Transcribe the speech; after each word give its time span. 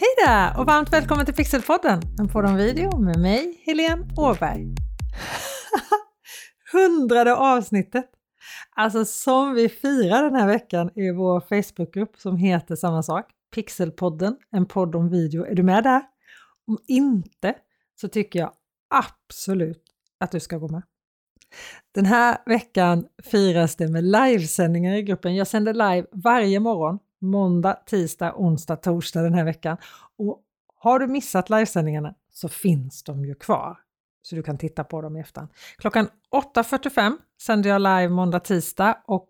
Hej 0.00 0.26
där 0.26 0.58
och 0.58 0.66
varmt 0.66 0.92
välkommen 0.92 1.26
till 1.26 1.34
Pixelpodden, 1.34 2.02
en 2.18 2.28
podd 2.28 2.44
om 2.44 2.56
video 2.56 2.98
med 2.98 3.20
mig, 3.20 3.62
Helene 3.66 4.08
Åberg. 4.16 4.74
Hundrade 6.72 7.36
avsnittet! 7.36 8.10
Alltså 8.76 9.04
som 9.04 9.54
vi 9.54 9.68
firar 9.68 10.22
den 10.22 10.34
här 10.34 10.46
veckan 10.46 10.90
i 10.94 11.10
vår 11.10 11.40
Facebookgrupp 11.40 12.16
som 12.16 12.36
heter 12.36 12.76
samma 12.76 13.02
sak, 13.02 13.26
Pixelpodden, 13.54 14.36
en 14.50 14.66
podd 14.66 14.94
om 14.94 15.10
video. 15.10 15.44
Är 15.44 15.54
du 15.54 15.62
med 15.62 15.84
där? 15.84 16.02
Om 16.66 16.78
inte 16.88 17.54
så 18.00 18.08
tycker 18.08 18.38
jag 18.38 18.52
absolut 18.94 19.84
att 20.20 20.30
du 20.30 20.40
ska 20.40 20.58
gå 20.58 20.68
med. 20.68 20.82
Den 21.94 22.06
här 22.06 22.38
veckan 22.46 23.06
firas 23.24 23.76
det 23.76 23.88
med 23.88 24.04
livesändningar 24.04 24.94
i 24.94 25.02
gruppen. 25.02 25.36
Jag 25.36 25.46
sänder 25.46 25.74
live 25.74 26.06
varje 26.12 26.60
morgon 26.60 26.98
måndag, 27.20 27.74
tisdag, 27.86 28.34
onsdag, 28.36 28.76
torsdag 28.76 29.22
den 29.22 29.34
här 29.34 29.44
veckan. 29.44 29.76
Och 30.18 30.42
har 30.76 30.98
du 30.98 31.06
missat 31.06 31.50
livesändningarna 31.50 32.14
så 32.32 32.48
finns 32.48 33.02
de 33.02 33.24
ju 33.24 33.34
kvar. 33.34 33.78
Så 34.22 34.34
du 34.34 34.42
kan 34.42 34.58
titta 34.58 34.84
på 34.84 35.02
dem 35.02 35.16
i 35.16 35.20
efterhand. 35.20 35.50
Klockan 35.78 36.08
8.45 36.54 37.16
sänder 37.42 37.70
jag 37.70 37.80
live 37.80 38.08
måndag, 38.08 38.40
tisdag 38.40 39.02
och 39.06 39.28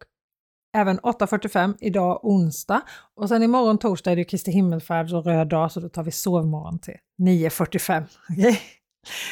även 0.76 1.00
8.45 1.00 1.74
idag 1.80 2.24
onsdag. 2.24 2.82
Och 3.14 3.28
sen 3.28 3.42
imorgon 3.42 3.78
torsdag 3.78 4.12
är 4.12 4.16
det 4.16 4.24
Kristi 4.24 4.50
himmelfärd 4.50 5.12
och 5.12 5.24
röd 5.24 5.48
dag 5.48 5.72
så 5.72 5.80
då 5.80 5.88
tar 5.88 6.02
vi 6.02 6.10
sovmorgon 6.10 6.78
till 6.78 6.96
9.45. 7.18 8.04
Okay? 8.38 8.56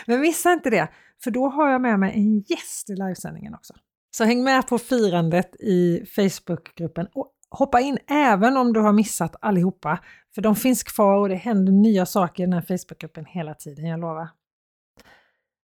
Men 0.07 0.21
missa 0.21 0.53
inte 0.53 0.71
det, 0.71 0.89
för 1.25 1.31
då 1.31 1.49
har 1.49 1.71
jag 1.71 1.81
med 1.81 1.99
mig 1.99 2.13
en 2.15 2.41
gäst 2.41 2.91
i 2.91 2.97
livesändningen 2.97 3.55
också. 3.55 3.75
Så 4.11 4.25
häng 4.25 4.45
med 4.45 4.69
på 4.69 4.79
firandet 4.79 5.57
i 5.61 6.07
Facebookgruppen 6.07 7.07
och 7.15 7.33
hoppa 7.51 7.81
in 7.81 7.99
även 8.07 8.57
om 8.57 8.73
du 8.73 8.81
har 8.81 8.93
missat 8.93 9.37
allihopa, 9.41 9.99
för 10.35 10.43
de 10.43 10.57
finns 10.57 10.83
kvar 10.83 11.17
och 11.17 11.29
det 11.29 11.35
händer 11.35 11.73
nya 11.73 12.07
saker 12.07 12.43
i 12.43 12.47
den 12.47 12.53
här 12.53 12.79
Facebookgruppen 12.79 13.25
hela 13.25 13.55
tiden, 13.55 13.87
jag 13.87 14.01
lovar. 14.01 14.29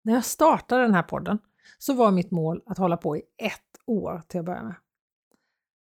När 0.04 0.14
jag 0.14 0.26
startade 0.26 0.82
den 0.82 0.94
här 0.94 1.04
podden 1.04 1.40
så 1.78 1.94
var 1.94 2.12
mitt 2.12 2.32
mål 2.32 2.62
att 2.66 2.78
hålla 2.78 2.98
på 2.98 3.18
i 3.18 3.22
ett 3.38 3.62
år 3.86 4.24
till 4.28 4.40
att 4.40 4.46
börja 4.46 4.64
med. 4.64 4.76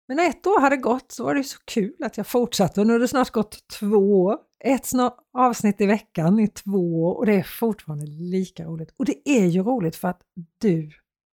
Men 0.09 0.17
när 0.17 0.29
ett 0.29 0.47
år 0.47 0.61
hade 0.61 0.77
gått 0.77 1.13
så 1.13 1.25
var 1.25 1.35
det 1.35 1.45
så 1.45 1.59
kul 1.65 1.97
att 2.05 2.17
jag 2.17 2.27
fortsatte 2.27 2.81
och 2.81 2.87
nu 2.87 2.93
har 2.93 3.01
det 3.01 3.09
snart 3.09 3.31
gått 3.31 3.69
två 3.69 4.23
år. 4.23 4.39
Ett 4.65 4.87
avsnitt 5.33 5.81
i 5.81 5.87
veckan 5.87 6.39
i 6.41 6.49
två 6.49 7.05
år 7.05 7.15
och 7.15 7.27
det 7.27 7.35
är 7.35 7.43
fortfarande 7.43 8.07
lika 8.07 8.65
roligt. 8.65 8.95
Och 8.97 9.05
det 9.05 9.29
är 9.29 9.47
ju 9.47 9.63
roligt 9.63 9.97
för 9.97 10.09
att 10.09 10.21
du 10.59 10.91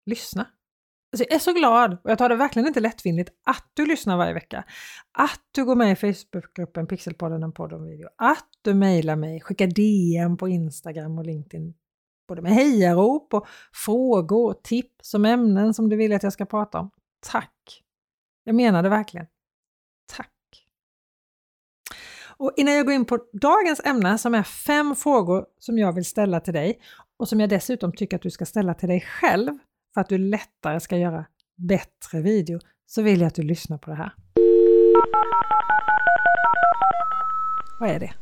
lyssnar. 0.06 0.46
Alltså 1.12 1.24
jag 1.28 1.34
är 1.34 1.38
så 1.38 1.52
glad 1.52 1.92
och 2.04 2.10
jag 2.10 2.18
tar 2.18 2.28
det 2.28 2.36
verkligen 2.36 2.68
inte 2.68 2.80
lättvindigt 2.80 3.30
att 3.44 3.70
du 3.74 3.86
lyssnar 3.86 4.16
varje 4.16 4.34
vecka. 4.34 4.64
Att 5.12 5.40
du 5.52 5.64
går 5.64 5.74
med 5.74 5.92
i 5.92 5.96
Facebookgruppen 5.96 6.86
Pixelpodden 6.86 7.42
en 7.42 7.52
podd 7.52 7.72
om 7.72 7.84
video. 7.84 8.08
Att 8.16 8.48
du 8.62 8.74
mejlar 8.74 9.16
mig, 9.16 9.40
skickar 9.40 9.66
DM 9.66 10.36
på 10.36 10.48
Instagram 10.48 11.18
och 11.18 11.26
LinkedIn. 11.26 11.74
Både 12.28 12.42
med 12.42 12.52
hejarop 12.52 13.34
och 13.34 13.46
frågor, 13.72 14.54
tips 14.62 15.14
och 15.14 15.26
ämnen 15.26 15.74
som 15.74 15.88
du 15.88 15.96
vill 15.96 16.12
att 16.12 16.22
jag 16.22 16.32
ska 16.32 16.46
prata 16.46 16.78
om. 16.78 16.90
Tack! 17.20 17.82
Jag 18.44 18.54
menar 18.54 18.82
det 18.82 18.88
verkligen. 18.88 19.26
Tack! 20.16 20.66
Och 22.36 22.52
innan 22.56 22.74
jag 22.74 22.86
går 22.86 22.94
in 22.94 23.04
på 23.04 23.18
dagens 23.32 23.80
ämne 23.84 24.18
som 24.18 24.34
är 24.34 24.42
fem 24.42 24.96
frågor 24.96 25.46
som 25.58 25.78
jag 25.78 25.92
vill 25.92 26.04
ställa 26.04 26.40
till 26.40 26.54
dig 26.54 26.80
och 27.16 27.28
som 27.28 27.40
jag 27.40 27.48
dessutom 27.48 27.92
tycker 27.92 28.16
att 28.16 28.22
du 28.22 28.30
ska 28.30 28.46
ställa 28.46 28.74
till 28.74 28.88
dig 28.88 29.00
själv 29.00 29.58
för 29.94 30.00
att 30.00 30.08
du 30.08 30.18
lättare 30.18 30.80
ska 30.80 30.96
göra 30.96 31.24
bättre 31.56 32.20
video 32.20 32.60
så 32.86 33.02
vill 33.02 33.20
jag 33.20 33.28
att 33.28 33.34
du 33.34 33.42
lyssnar 33.42 33.78
på 33.78 33.90
det 33.90 33.96
här. 33.96 34.12
Vad 37.80 37.90
är 37.90 38.00
det? 38.00 38.12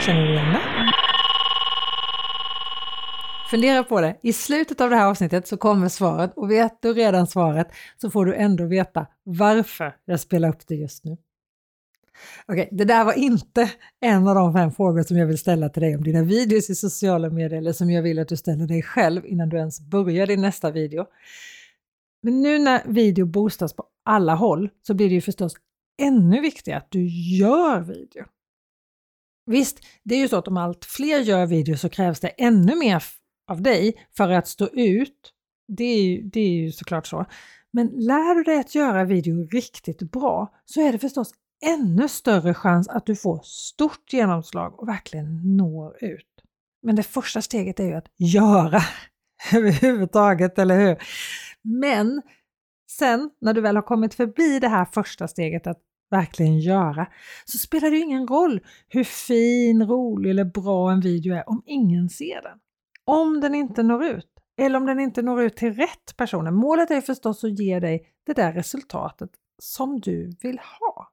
Känner 0.00 0.26
du 0.26 0.32
igen 0.32 0.52
det? 0.52 0.60
Fundera 3.50 3.84
på 3.84 4.00
det. 4.00 4.16
I 4.22 4.32
slutet 4.32 4.80
av 4.80 4.90
det 4.90 4.96
här 4.96 5.06
avsnittet 5.06 5.46
så 5.46 5.56
kommer 5.56 5.88
svaret 5.88 6.32
och 6.36 6.50
vet 6.50 6.82
du 6.82 6.92
redan 6.92 7.26
svaret 7.26 7.68
så 7.96 8.10
får 8.10 8.26
du 8.26 8.34
ändå 8.34 8.66
veta 8.66 9.06
varför 9.22 9.96
jag 10.04 10.20
spelar 10.20 10.48
upp 10.48 10.66
det 10.66 10.74
just 10.74 11.04
nu. 11.04 11.16
Okej, 12.46 12.62
okay, 12.62 12.78
det 12.78 12.84
där 12.84 13.04
var 13.04 13.12
inte 13.12 13.70
en 14.00 14.28
av 14.28 14.34
de 14.34 14.52
fem 14.52 14.72
frågor 14.72 15.02
som 15.02 15.16
jag 15.16 15.26
vill 15.26 15.38
ställa 15.38 15.68
till 15.68 15.82
dig 15.82 15.96
om 15.96 16.04
dina 16.04 16.22
videos 16.22 16.70
i 16.70 16.74
sociala 16.74 17.30
medier 17.30 17.58
eller 17.58 17.72
som 17.72 17.90
jag 17.90 18.02
vill 18.02 18.18
att 18.18 18.28
du 18.28 18.36
ställer 18.36 18.66
dig 18.66 18.82
själv 18.82 19.26
innan 19.26 19.48
du 19.48 19.56
ens 19.56 19.80
börjar 19.80 20.26
din 20.26 20.40
nästa 20.40 20.70
video. 20.70 21.06
Men 22.22 22.42
nu 22.42 22.58
när 22.58 22.82
video 22.86 23.26
boostas 23.26 23.76
på 23.76 23.84
alla 24.04 24.34
håll 24.34 24.70
så 24.86 24.94
blir 24.94 25.08
det 25.08 25.14
ju 25.14 25.20
förstås 25.20 25.54
ännu 26.02 26.40
viktigare 26.40 26.78
att 26.78 26.90
du 26.90 27.06
gör 27.38 27.80
video. 27.80 28.24
Visst, 29.46 29.78
det 30.02 30.14
är 30.14 30.18
ju 30.18 30.28
så 30.28 30.36
att 30.36 30.48
om 30.48 30.56
allt 30.56 30.84
fler 30.84 31.18
gör 31.18 31.46
video 31.46 31.76
så 31.76 31.88
krävs 31.88 32.20
det 32.20 32.28
ännu 32.28 32.76
mer 32.76 33.02
av 33.50 33.62
dig 33.62 34.06
för 34.16 34.30
att 34.30 34.48
stå 34.48 34.68
ut. 34.68 35.32
Det 35.68 35.84
är 35.84 36.02
ju, 36.02 36.22
det 36.22 36.40
är 36.40 36.52
ju 36.52 36.72
såklart 36.72 37.06
så. 37.06 37.26
Men 37.72 37.86
lär 37.86 38.34
du 38.34 38.42
dig 38.42 38.60
att 38.60 38.74
göra 38.74 39.04
video 39.04 39.42
riktigt 39.42 40.10
bra 40.12 40.54
så 40.64 40.80
är 40.80 40.92
det 40.92 40.98
förstås 40.98 41.34
ännu 41.62 42.08
större 42.08 42.54
chans 42.54 42.88
att 42.88 43.06
du 43.06 43.16
får 43.16 43.40
stort 43.44 44.12
genomslag 44.12 44.80
och 44.80 44.88
verkligen 44.88 45.56
når 45.56 46.04
ut. 46.04 46.26
Men 46.82 46.96
det 46.96 47.02
första 47.02 47.42
steget 47.42 47.80
är 47.80 47.84
ju 47.84 47.94
att 47.94 48.08
göra 48.16 48.80
överhuvudtaget, 49.54 50.58
eller 50.58 50.80
hur? 50.80 50.96
Men 51.62 52.22
sen 52.90 53.30
när 53.40 53.54
du 53.54 53.60
väl 53.60 53.76
har 53.76 53.82
kommit 53.82 54.14
förbi 54.14 54.58
det 54.58 54.68
här 54.68 54.84
första 54.84 55.28
steget 55.28 55.66
att 55.66 55.80
verkligen 56.10 56.58
göra 56.58 57.06
så 57.44 57.58
spelar 57.58 57.90
det 57.90 57.96
ju 57.96 58.02
ingen 58.02 58.26
roll 58.26 58.60
hur 58.88 59.04
fin, 59.04 59.86
rolig 59.86 60.30
eller 60.30 60.44
bra 60.44 60.92
en 60.92 61.00
video 61.00 61.34
är 61.34 61.48
om 61.48 61.62
ingen 61.66 62.08
ser 62.08 62.42
den. 62.42 62.58
Om 63.04 63.40
den 63.40 63.54
inte 63.54 63.82
når 63.82 64.04
ut 64.04 64.28
eller 64.60 64.76
om 64.76 64.86
den 64.86 65.00
inte 65.00 65.22
når 65.22 65.42
ut 65.42 65.56
till 65.56 65.74
rätt 65.74 66.16
personer. 66.16 66.50
Målet 66.50 66.90
är 66.90 67.00
förstås 67.00 67.44
att 67.44 67.58
ge 67.58 67.80
dig 67.80 68.06
det 68.26 68.32
där 68.32 68.52
resultatet 68.52 69.30
som 69.58 70.00
du 70.00 70.36
vill 70.42 70.58
ha. 70.58 71.11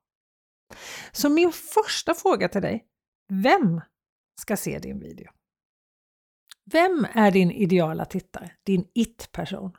Så 1.12 1.30
min 1.30 1.52
första 1.52 2.13
fråga 2.13 2.50
till 2.50 2.62
dig, 2.62 2.85
vem 3.30 3.81
ska 4.41 4.57
se 4.57 4.80
din 4.80 5.00
video? 5.00 5.31
Vem 6.72 7.07
är 7.13 7.31
din 7.31 7.52
ideala 7.52 8.06
tittare, 8.06 8.52
din 8.63 8.88
it-person? 8.94 9.72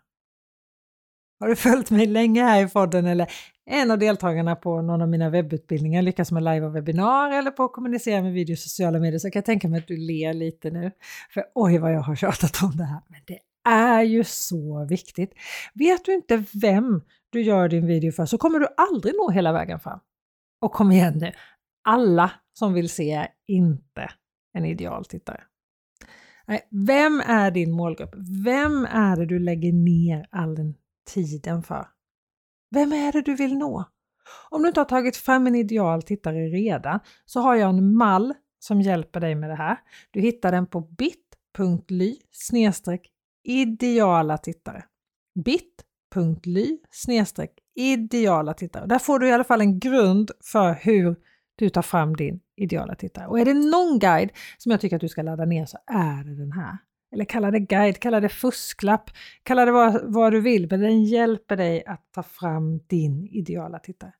Har 1.40 1.48
du 1.48 1.56
följt 1.56 1.90
mig 1.90 2.06
länge 2.06 2.42
här 2.42 2.66
i 2.66 2.68
podden 2.68 3.06
eller 3.06 3.32
en 3.66 3.90
av 3.90 3.98
deltagarna 3.98 4.56
på 4.56 4.82
någon 4.82 5.02
av 5.02 5.08
mina 5.08 5.30
webbutbildningar 5.30 6.02
lyckas 6.02 6.32
med 6.32 6.42
live 6.42 6.66
och 6.66 6.76
webbinar 6.76 7.30
eller 7.30 7.50
på 7.50 7.64
att 7.64 7.72
kommunicera 7.72 8.22
med 8.22 8.32
video 8.32 8.54
i 8.54 8.56
sociala 8.56 8.98
medier 8.98 9.18
så 9.18 9.30
kan 9.30 9.40
jag 9.40 9.44
tänka 9.44 9.68
mig 9.68 9.78
att 9.78 9.88
du 9.88 9.96
ler 9.96 10.32
lite 10.32 10.70
nu. 10.70 10.90
För 11.34 11.44
oj 11.54 11.78
vad 11.78 11.92
jag 11.92 12.00
har 12.00 12.16
tjatat 12.16 12.62
om 12.62 12.76
det 12.76 12.84
här, 12.84 13.00
men 13.08 13.20
det 13.26 13.38
är 13.68 14.02
ju 14.02 14.24
så 14.24 14.84
viktigt. 14.84 15.34
Vet 15.74 16.04
du 16.04 16.14
inte 16.14 16.44
vem 16.52 17.02
du 17.30 17.42
gör 17.42 17.68
din 17.68 17.86
video 17.86 18.12
för 18.12 18.26
så 18.26 18.38
kommer 18.38 18.58
du 18.58 18.68
aldrig 18.76 19.14
nå 19.14 19.30
hela 19.30 19.52
vägen 19.52 19.80
fram. 19.80 20.00
Och 20.60 20.72
kom 20.72 20.92
igen 20.92 21.18
nu, 21.18 21.32
alla 21.84 22.32
som 22.52 22.72
vill 22.72 22.88
se 22.88 23.12
är 23.12 23.28
inte 23.46 24.10
en 24.52 24.64
idealtittare. 24.64 25.42
Nej, 26.46 26.68
vem 26.70 27.20
är 27.26 27.50
din 27.50 27.72
målgrupp? 27.72 28.14
Vem 28.44 28.84
är 28.84 29.16
det 29.16 29.26
du 29.26 29.38
lägger 29.38 29.72
ner 29.72 30.26
all 30.30 30.54
den 30.54 30.74
tiden 31.14 31.62
för? 31.62 31.86
Vem 32.70 32.92
är 32.92 33.12
det 33.12 33.22
du 33.22 33.34
vill 33.34 33.58
nå? 33.58 33.84
Om 34.50 34.62
du 34.62 34.68
inte 34.68 34.80
har 34.80 34.84
tagit 34.84 35.16
fram 35.16 35.46
en 35.46 35.54
ideal 35.54 36.02
tittare 36.02 36.48
redan 36.48 37.00
så 37.24 37.40
har 37.40 37.54
jag 37.54 37.70
en 37.70 37.96
mall 37.96 38.34
som 38.58 38.80
hjälper 38.80 39.20
dig 39.20 39.34
med 39.34 39.50
det 39.50 39.56
här. 39.56 39.78
Du 40.10 40.20
hittar 40.20 40.52
den 40.52 40.66
på 40.66 40.80
bit.ly 40.80 42.16
ideala 43.44 44.38
tittare. 44.38 44.84
bit.ly 45.44 46.78
ideala 47.80 48.54
tittare. 48.54 48.86
Där 48.86 48.98
får 48.98 49.18
du 49.18 49.28
i 49.28 49.32
alla 49.32 49.44
fall 49.44 49.60
en 49.60 49.78
grund 49.78 50.30
för 50.44 50.72
hur 50.72 51.16
du 51.56 51.68
tar 51.68 51.82
fram 51.82 52.16
din 52.16 52.40
ideala 52.56 52.94
tittare. 52.94 53.26
Och 53.26 53.40
är 53.40 53.44
det 53.44 53.54
någon 53.54 53.98
guide 53.98 54.30
som 54.58 54.72
jag 54.72 54.80
tycker 54.80 54.96
att 54.96 55.00
du 55.00 55.08
ska 55.08 55.22
ladda 55.22 55.44
ner 55.44 55.66
så 55.66 55.78
är 55.86 56.24
det 56.24 56.36
den 56.36 56.52
här. 56.52 56.78
Eller 57.12 57.24
kalla 57.24 57.50
det 57.50 57.60
guide, 57.60 57.98
kalla 57.98 58.20
det 58.20 58.28
fusklapp, 58.28 59.10
kalla 59.42 59.64
det 59.64 59.72
vad, 59.72 60.12
vad 60.12 60.32
du 60.32 60.40
vill, 60.40 60.66
men 60.70 60.80
den 60.80 61.04
hjälper 61.04 61.56
dig 61.56 61.84
att 61.86 62.12
ta 62.14 62.22
fram 62.22 62.78
din 62.78 63.26
ideala 63.26 63.78
tittare. 63.78 64.12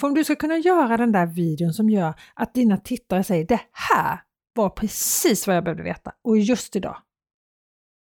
För 0.00 0.06
om 0.06 0.14
du 0.14 0.24
ska 0.24 0.36
kunna 0.36 0.58
göra 0.58 0.96
den 0.96 1.12
där 1.12 1.26
videon 1.26 1.72
som 1.72 1.90
gör 1.90 2.14
att 2.34 2.54
dina 2.54 2.76
tittare 2.76 3.24
säger 3.24 3.46
det 3.46 3.60
här 3.72 4.20
var 4.54 4.70
precis 4.70 5.46
vad 5.46 5.56
jag 5.56 5.64
behövde 5.64 5.82
veta 5.82 6.12
och 6.24 6.38
just 6.38 6.76
idag 6.76 6.96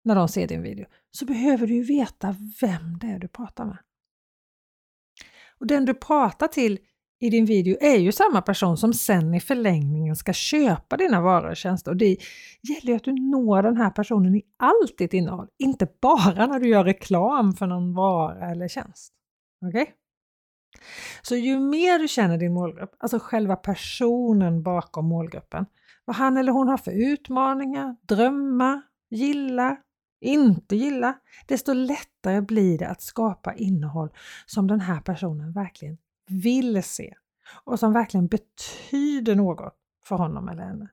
när 0.05 0.15
de 0.15 0.29
ser 0.29 0.49
din 0.49 0.63
video 0.63 0.87
så 1.11 1.25
behöver 1.25 1.67
du 1.67 1.75
ju 1.75 1.83
veta 1.83 2.37
vem 2.61 2.99
det 3.01 3.07
är 3.07 3.19
du 3.19 3.29
pratar 3.29 3.65
med. 3.65 3.79
Och 5.61 5.67
den 5.67 5.85
du 5.85 5.95
pratar 5.95 6.49
till 6.49 6.79
i 7.21 7.31
din 7.31 7.45
video 7.45 7.77
är 7.81 7.97
ju 7.97 8.13
samma 8.13 8.43
person 8.43 8.77
som 8.77 8.95
sen 8.95 9.35
i 9.35 9.41
förlängningen 9.41 10.17
ska 10.17 10.33
köpa 10.33 10.97
dina 10.97 11.21
varor 11.21 11.51
och 11.51 11.57
tjänster. 11.57 11.91
Och 11.91 11.97
det 11.97 12.17
gäller 12.63 12.87
ju 12.87 12.95
att 12.95 13.05
du 13.05 13.13
når 13.13 13.63
den 13.63 13.77
här 13.77 13.91
personen 13.91 14.35
i 14.35 14.43
allt 14.59 14.99
ditt 14.99 15.15
innehåll, 15.15 15.49
inte 15.59 15.89
bara 16.01 16.47
när 16.47 16.61
du 16.61 16.69
gör 16.69 16.85
reklam 16.85 17.53
för 17.53 17.67
någon 17.67 17.95
vara 17.95 18.51
eller 18.51 18.69
tjänst. 18.69 19.13
Okej? 19.67 19.83
Okay? 19.83 19.95
Så 21.23 21.37
ju 21.37 21.59
mer 21.59 21.99
du 21.99 22.09
känner 22.09 22.39
din 22.39 22.53
målgrupp, 22.53 22.97
alltså 22.99 23.19
själva 23.19 23.57
personen 23.57 24.63
bakom 24.63 25.09
målgruppen, 25.09 25.67
vad 26.05 26.17
han 26.17 26.37
eller 26.37 26.53
hon 26.53 26.69
har 26.69 26.77
för 26.77 27.13
utmaningar, 27.13 27.97
drömmar, 28.09 28.83
gillar, 29.11 29.77
inte 30.21 30.77
gilla, 30.77 31.19
desto 31.47 31.73
lättare 31.73 32.41
blir 32.41 32.79
det 32.79 32.89
att 32.89 33.03
skapa 33.03 33.55
innehåll 33.55 34.11
som 34.47 34.67
den 34.67 34.81
här 34.81 35.01
personen 35.01 35.53
verkligen 35.53 35.99
vill 36.27 36.83
se 36.83 37.15
och 37.65 37.79
som 37.79 37.93
verkligen 37.93 38.27
betyder 38.27 39.35
något 39.35 39.75
för 40.05 40.17
honom 40.17 40.49
eller 40.49 40.63
henne 40.63 40.89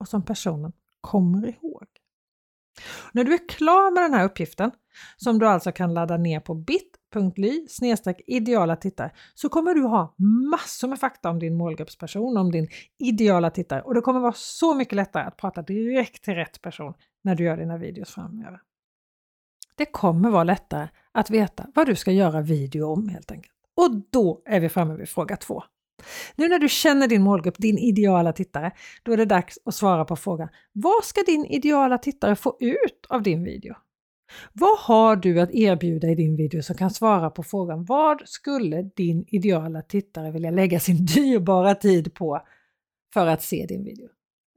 och 0.00 0.08
som 0.08 0.24
personen 0.24 0.72
kommer 1.00 1.48
ihåg. 1.48 1.86
När 3.12 3.24
du 3.24 3.34
är 3.34 3.48
klar 3.48 3.94
med 3.94 4.02
den 4.02 4.14
här 4.14 4.24
uppgiften, 4.24 4.70
som 5.16 5.38
du 5.38 5.48
alltså 5.48 5.72
kan 5.72 5.94
ladda 5.94 6.16
ner 6.16 6.40
på 6.40 6.54
BIT 6.54 6.95
bit.ly 7.14 7.66
ideala 8.26 8.76
tittare, 8.76 9.10
så 9.34 9.48
kommer 9.48 9.74
du 9.74 9.82
ha 9.82 10.14
massor 10.50 10.88
med 10.88 10.98
fakta 10.98 11.30
om 11.30 11.38
din 11.38 11.56
målgruppsperson, 11.56 12.36
om 12.36 12.52
din 12.52 12.68
ideala 12.98 13.50
tittare 13.50 13.82
och 13.82 13.94
det 13.94 14.00
kommer 14.00 14.20
vara 14.20 14.32
så 14.32 14.74
mycket 14.74 14.96
lättare 14.96 15.24
att 15.24 15.36
prata 15.36 15.62
direkt 15.62 16.24
till 16.24 16.34
rätt 16.34 16.62
person 16.62 16.94
när 17.24 17.34
du 17.34 17.44
gör 17.44 17.56
dina 17.56 17.78
videos 17.78 18.10
framöver. 18.10 18.60
Det 19.76 19.86
kommer 19.86 20.30
vara 20.30 20.44
lättare 20.44 20.88
att 21.12 21.30
veta 21.30 21.66
vad 21.74 21.86
du 21.86 21.96
ska 21.96 22.12
göra 22.12 22.40
video 22.40 22.92
om 22.92 23.08
helt 23.08 23.30
enkelt. 23.30 23.52
Och 23.76 23.90
då 24.10 24.42
är 24.44 24.60
vi 24.60 24.68
framme 24.68 24.96
vid 24.96 25.08
fråga 25.08 25.36
två. 25.36 25.62
Nu 26.36 26.48
när 26.48 26.58
du 26.58 26.68
känner 26.68 27.08
din 27.08 27.22
målgrupp, 27.22 27.58
din 27.58 27.78
ideala 27.78 28.32
tittare, 28.32 28.70
då 29.02 29.12
är 29.12 29.16
det 29.16 29.24
dags 29.24 29.58
att 29.64 29.74
svara 29.74 30.04
på 30.04 30.16
frågan 30.16 30.48
Vad 30.72 31.04
ska 31.04 31.22
din 31.22 31.44
ideala 31.44 31.98
tittare 31.98 32.36
få 32.36 32.56
ut 32.60 33.06
av 33.08 33.22
din 33.22 33.44
video? 33.44 33.74
Vad 34.52 34.78
har 34.78 35.16
du 35.16 35.40
att 35.40 35.50
erbjuda 35.50 36.08
i 36.08 36.14
din 36.14 36.36
video 36.36 36.62
som 36.62 36.76
kan 36.76 36.90
svara 36.90 37.30
på 37.30 37.42
frågan 37.42 37.84
Vad 37.84 38.22
skulle 38.24 38.82
din 38.82 39.24
ideala 39.28 39.82
tittare 39.82 40.30
vilja 40.30 40.50
lägga 40.50 40.80
sin 40.80 41.06
dyrbara 41.06 41.74
tid 41.74 42.14
på 42.14 42.42
för 43.12 43.26
att 43.26 43.42
se 43.42 43.66
din 43.68 43.84
video? 43.84 44.08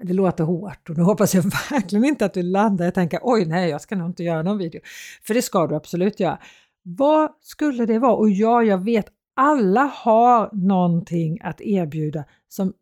Det 0.03 0.13
låter 0.13 0.43
hårt 0.43 0.89
och 0.89 0.97
nu 0.97 1.03
hoppas 1.03 1.35
jag 1.35 1.43
verkligen 1.71 2.05
inte 2.05 2.25
att 2.25 2.33
du 2.33 2.43
landar 2.43 2.87
och 2.87 2.93
tänker 2.93 3.19
oj 3.23 3.45
nej, 3.45 3.69
jag 3.69 3.81
ska 3.81 3.95
nog 3.95 4.09
inte 4.09 4.23
göra 4.23 4.43
någon 4.43 4.57
video. 4.57 4.81
För 5.23 5.33
det 5.33 5.41
ska 5.41 5.67
du 5.67 5.75
absolut 5.75 6.19
göra. 6.19 6.39
Vad 6.83 7.31
skulle 7.41 7.85
det 7.85 7.99
vara? 7.99 8.15
Och 8.15 8.29
ja, 8.29 8.63
jag 8.63 8.77
vet 8.77 9.05
alla 9.35 9.81
har 9.81 10.49
någonting 10.53 11.39
att 11.41 11.61
erbjuda 11.61 12.23
som 12.47 12.73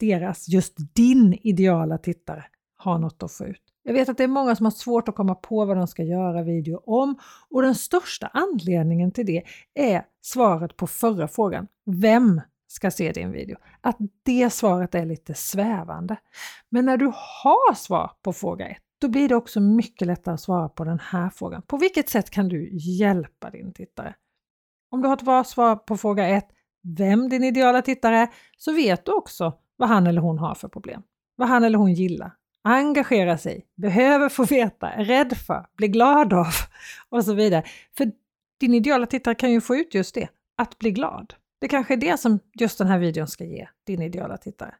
deras, 0.00 0.48
just 0.48 0.74
din 0.94 1.38
ideala 1.42 1.98
tittare 1.98 2.44
har 2.76 2.98
något 2.98 3.22
att 3.22 3.32
få 3.32 3.46
ut. 3.46 3.62
Jag 3.86 3.94
vet 3.94 4.08
att 4.08 4.18
det 4.18 4.24
är 4.24 4.28
många 4.28 4.56
som 4.56 4.66
har 4.66 4.70
svårt 4.70 5.08
att 5.08 5.14
komma 5.14 5.34
på 5.34 5.64
vad 5.64 5.76
de 5.76 5.86
ska 5.86 6.02
göra 6.02 6.42
video 6.42 6.82
om 6.86 7.18
och 7.50 7.62
den 7.62 7.74
största 7.74 8.30
anledningen 8.32 9.12
till 9.12 9.26
det 9.26 9.42
är 9.74 10.04
svaret 10.22 10.76
på 10.76 10.86
förra 10.86 11.28
frågan. 11.28 11.66
Vem 11.86 12.40
ska 12.66 12.90
se 12.90 13.12
din 13.12 13.32
video? 13.32 13.56
Att 13.80 13.96
det 14.22 14.50
svaret 14.50 14.94
är 14.94 15.06
lite 15.06 15.34
svävande. 15.34 16.16
Men 16.68 16.84
när 16.84 16.96
du 16.96 17.06
har 17.14 17.74
svar 17.74 18.10
på 18.22 18.32
fråga 18.32 18.68
1, 18.68 18.78
då 19.00 19.08
blir 19.08 19.28
det 19.28 19.36
också 19.36 19.60
mycket 19.60 20.06
lättare 20.06 20.34
att 20.34 20.40
svara 20.40 20.68
på 20.68 20.84
den 20.84 20.98
här 20.98 21.30
frågan. 21.30 21.62
På 21.62 21.76
vilket 21.76 22.08
sätt 22.08 22.30
kan 22.30 22.48
du 22.48 22.68
hjälpa 22.72 23.50
din 23.50 23.72
tittare? 23.72 24.14
Om 24.90 25.02
du 25.02 25.08
har 25.08 25.16
ett 25.16 25.22
bra 25.22 25.44
svar 25.44 25.76
på 25.76 25.96
fråga 25.96 26.28
1, 26.28 26.46
vem 26.98 27.28
din 27.28 27.44
ideala 27.44 27.82
tittare 27.82 28.16
är, 28.16 28.28
så 28.56 28.72
vet 28.72 29.04
du 29.04 29.12
också 29.12 29.52
vad 29.76 29.88
han 29.88 30.06
eller 30.06 30.20
hon 30.20 30.38
har 30.38 30.54
för 30.54 30.68
problem. 30.68 31.02
Vad 31.36 31.48
han 31.48 31.64
eller 31.64 31.78
hon 31.78 31.92
gillar, 31.92 32.34
engagerar 32.64 33.36
sig, 33.36 33.66
behöver 33.74 34.28
få 34.28 34.44
veta, 34.44 34.90
är 34.90 35.04
rädd 35.04 35.36
för, 35.36 35.66
blir 35.76 35.88
glad 35.88 36.32
av 36.32 36.52
och 37.08 37.24
så 37.24 37.34
vidare. 37.34 37.64
För 37.96 38.12
din 38.60 38.74
ideala 38.74 39.06
tittare 39.06 39.34
kan 39.34 39.52
ju 39.52 39.60
få 39.60 39.76
ut 39.76 39.94
just 39.94 40.14
det, 40.14 40.28
att 40.56 40.78
bli 40.78 40.90
glad. 40.90 41.34
Det 41.60 41.68
kanske 41.68 41.94
är 41.94 41.98
det 41.98 42.20
som 42.20 42.38
just 42.54 42.78
den 42.78 42.86
här 42.86 42.98
videon 42.98 43.28
ska 43.28 43.44
ge 43.44 43.68
din 43.86 44.02
ideala 44.02 44.36
tittare. 44.36 44.74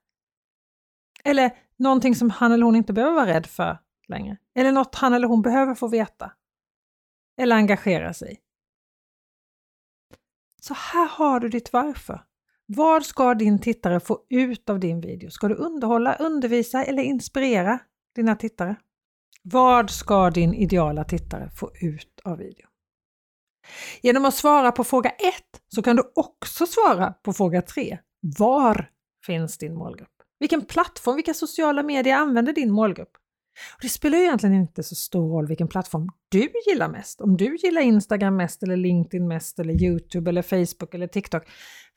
Eller 1.25 1.51
någonting 1.77 2.15
som 2.15 2.31
han 2.31 2.53
eller 2.53 2.65
hon 2.65 2.77
inte 2.77 2.93
behöver 2.93 3.15
vara 3.15 3.27
rädd 3.27 3.47
för 3.47 3.79
längre. 4.09 4.37
Eller 4.55 4.73
något 4.73 4.95
han 4.95 5.13
eller 5.13 5.29
hon 5.29 5.43
behöver 5.43 5.75
få 5.75 5.89
veta. 5.89 6.33
Eller 7.41 7.57
engagera 7.57 8.15
sig. 8.15 8.41
Så 10.61 10.75
här 10.75 11.09
har 11.09 11.41
du 11.41 11.49
ditt 11.49 11.73
varför. 11.73 12.25
Vad 12.67 13.07
ska 13.07 13.35
din 13.35 13.59
tittare 13.59 14.01
få 14.01 14.19
ut 14.31 14.71
av 14.71 14.81
din 14.81 15.01
video? 15.01 15.31
Ska 15.31 15.49
du 15.49 15.55
underhålla, 15.55 16.15
undervisa 16.15 16.85
eller 16.85 17.03
inspirera 17.03 17.79
dina 18.15 18.37
tittare? 18.37 18.77
Vad 19.43 19.91
ska 19.91 20.31
din 20.31 20.55
ideala 20.55 21.05
tittare 21.05 21.51
få 21.51 21.71
ut 21.81 22.21
av 22.25 22.39
videon? 22.39 22.71
Genom 24.03 24.25
att 24.25 24.35
svara 24.35 24.73
på 24.73 24.85
fråga 24.85 25.11
1 25.11 25.17
så 25.69 25.83
kan 25.83 25.97
du 25.97 26.13
också 26.15 26.67
svara 26.67 27.13
på 27.13 27.33
fråga 27.33 27.63
3. 27.63 27.99
Var 28.39 28.91
finns 29.27 29.59
din 29.59 29.75
målgrupp? 29.75 30.09
Vilken 30.39 30.65
plattform, 30.65 31.17
vilka 31.17 31.35
sociala 31.35 31.83
medier 31.83 32.17
använder 32.17 32.53
din 32.53 32.71
målgrupp? 32.71 33.11
Och 33.75 33.81
det 33.83 33.89
spelar 33.89 34.19
ju 34.19 34.25
egentligen 34.25 34.55
inte 34.55 34.83
så 34.83 34.95
stor 34.95 35.29
roll 35.29 35.47
vilken 35.47 35.69
plattform 35.69 36.09
du 36.29 36.49
gillar 36.67 36.89
mest. 36.89 37.21
Om 37.21 37.37
du 37.37 37.57
gillar 37.57 37.81
Instagram 37.81 38.37
mest 38.37 38.63
eller 38.63 38.77
LinkedIn 38.77 39.29
mest 39.29 39.59
eller 39.59 39.83
Youtube 39.83 40.31
eller 40.31 40.43
Facebook 40.43 40.95
eller 40.95 41.07
TikTok. 41.07 41.43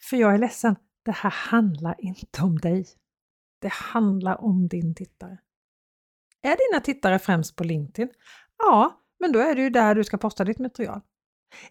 För 0.02 0.18
jag 0.18 0.34
är 0.34 0.38
ledsen, 0.38 0.76
det 1.06 1.12
här 1.12 1.30
handlar 1.30 1.96
inte 2.00 2.42
om 2.42 2.58
dig. 2.58 2.86
Det 3.62 3.72
handlar 3.74 4.42
om 4.42 4.68
din 4.68 4.96
tittare. 4.96 5.38
Är 6.42 6.72
dina 6.72 6.82
tittare 6.82 7.20
främst 7.20 7.56
på 7.56 7.64
LinkedIn? 7.64 8.10
Ja, 8.58 9.02
men 9.20 9.32
då 9.32 9.40
är 9.40 9.56
det 9.56 9.62
ju 9.62 9.70
där 9.70 9.96
du 9.96 10.04
ska 10.04 10.18
posta 10.18 10.44
ditt 10.44 10.60
material. 10.60 11.02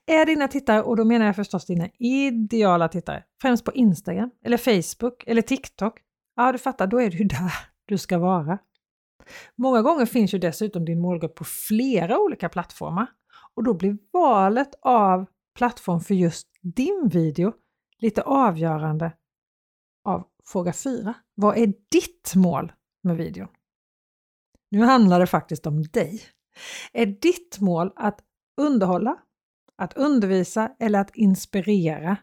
Är 0.07 0.27
dina 0.27 0.49
tittare, 0.49 0.83
och 0.83 0.97
då 0.97 1.05
menar 1.05 1.27
jag 1.27 1.37
förstås 1.37 1.67
dina 1.67 1.89
ideala 1.99 2.89
tittare, 2.89 3.25
främst 3.43 3.65
på 3.65 3.73
Instagram 3.73 4.31
eller 4.45 4.57
Facebook 4.57 5.25
eller 5.27 5.43
TikTok? 5.43 6.01
Ja, 6.37 6.53
du 6.53 6.59
fattar, 6.59 6.87
då 6.87 7.01
är 7.01 7.11
det 7.11 7.17
ju 7.17 7.25
där 7.25 7.53
du 7.85 7.99
ska 7.99 8.19
vara. 8.19 8.59
Många 9.57 9.83
gånger 9.83 10.07
finns 10.07 10.35
ju 10.35 10.39
dessutom 10.39 10.85
din 10.85 11.01
målgrupp 11.01 11.35
på 11.35 11.45
flera 11.45 12.19
olika 12.19 12.49
plattformar 12.49 13.07
och 13.55 13.65
då 13.65 13.75
blir 13.75 13.99
valet 14.13 14.75
av 14.83 15.27
plattform 15.55 16.01
för 16.01 16.15
just 16.15 16.49
din 16.63 17.09
video 17.13 17.53
lite 17.99 18.23
avgörande 18.23 19.13
av 20.05 20.25
fråga 20.45 20.73
4. 20.73 21.15
Vad 21.35 21.59
är 21.59 21.67
ditt 21.67 22.35
mål 22.35 22.73
med 23.03 23.17
videon? 23.17 23.49
Nu 24.71 24.85
handlar 24.85 25.21
det 25.21 25.27
faktiskt 25.27 25.67
om 25.67 25.83
dig. 25.83 26.23
Är 26.93 27.07
ditt 27.07 27.61
mål 27.61 27.93
att 27.97 28.21
underhålla, 28.57 29.17
att 29.77 29.97
undervisa 29.97 30.73
eller 30.79 31.01
att 31.01 31.17
inspirera 31.17 32.17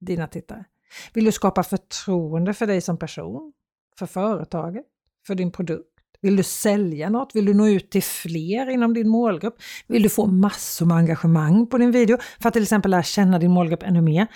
dina 0.00 0.26
tittare? 0.26 0.64
Vill 1.12 1.24
du 1.24 1.32
skapa 1.32 1.62
förtroende 1.62 2.54
för 2.54 2.66
dig 2.66 2.80
som 2.80 2.98
person, 2.98 3.52
för 3.98 4.06
företaget, 4.06 4.84
för 5.26 5.34
din 5.34 5.52
produkt? 5.52 5.96
Vill 6.20 6.36
du 6.36 6.42
sälja 6.42 7.10
något? 7.10 7.36
Vill 7.36 7.44
du 7.44 7.54
nå 7.54 7.68
ut 7.68 7.90
till 7.90 8.02
fler 8.02 8.70
inom 8.70 8.94
din 8.94 9.08
målgrupp? 9.08 9.54
Vill 9.86 10.02
du 10.02 10.08
få 10.08 10.26
massor 10.26 10.86
med 10.86 10.96
engagemang 10.96 11.66
på 11.66 11.78
din 11.78 11.90
video 11.90 12.18
för 12.40 12.48
att 12.48 12.52
till 12.52 12.62
exempel 12.62 12.90
lära 12.90 13.02
känna 13.02 13.38
din 13.38 13.50
målgrupp 13.50 13.82
ännu 13.82 14.00
mer? 14.00 14.26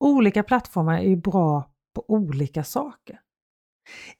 Olika 0.00 0.42
plattformar 0.42 0.98
är 0.98 1.08
ju 1.08 1.16
bra 1.16 1.70
på 1.94 2.04
olika 2.08 2.64
saker. 2.64 3.20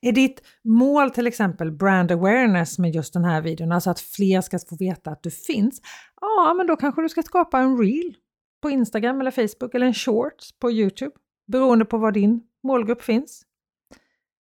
Är 0.01 0.11
ditt 0.11 0.41
mål 0.63 1.11
till 1.11 1.27
exempel 1.27 1.71
brand 1.71 2.11
awareness 2.11 2.79
med 2.79 2.95
just 2.95 3.13
den 3.13 3.25
här 3.25 3.41
videon, 3.41 3.71
alltså 3.71 3.89
att 3.89 3.99
fler 3.99 4.41
ska 4.41 4.59
få 4.59 4.75
veta 4.75 5.11
att 5.11 5.23
du 5.23 5.31
finns? 5.31 5.81
Ja, 6.21 6.53
men 6.57 6.67
då 6.67 6.75
kanske 6.75 7.01
du 7.01 7.09
ska 7.09 7.23
skapa 7.23 7.59
en 7.59 7.77
reel 7.77 8.15
på 8.61 8.69
Instagram 8.69 9.21
eller 9.21 9.31
Facebook 9.31 9.75
eller 9.75 9.87
en 9.87 9.93
shorts 9.93 10.59
på 10.59 10.71
Youtube 10.71 11.15
beroende 11.47 11.85
på 11.85 11.97
var 11.97 12.11
din 12.11 12.43
målgrupp 12.63 13.01
finns. 13.01 13.45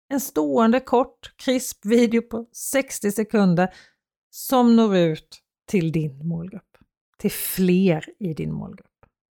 En 0.09 0.19
stående 0.19 0.79
kort, 0.79 1.33
krisp 1.35 1.85
video 1.85 2.21
på 2.21 2.45
60 2.53 3.11
sekunder 3.11 3.73
som 4.29 4.75
når 4.75 4.97
ut 4.97 5.41
till 5.67 5.91
din 5.91 6.27
målgrupp. 6.27 6.77
Till 7.17 7.31
fler 7.31 8.05
i 8.19 8.33
din 8.33 8.53
målgrupp. 8.53 8.87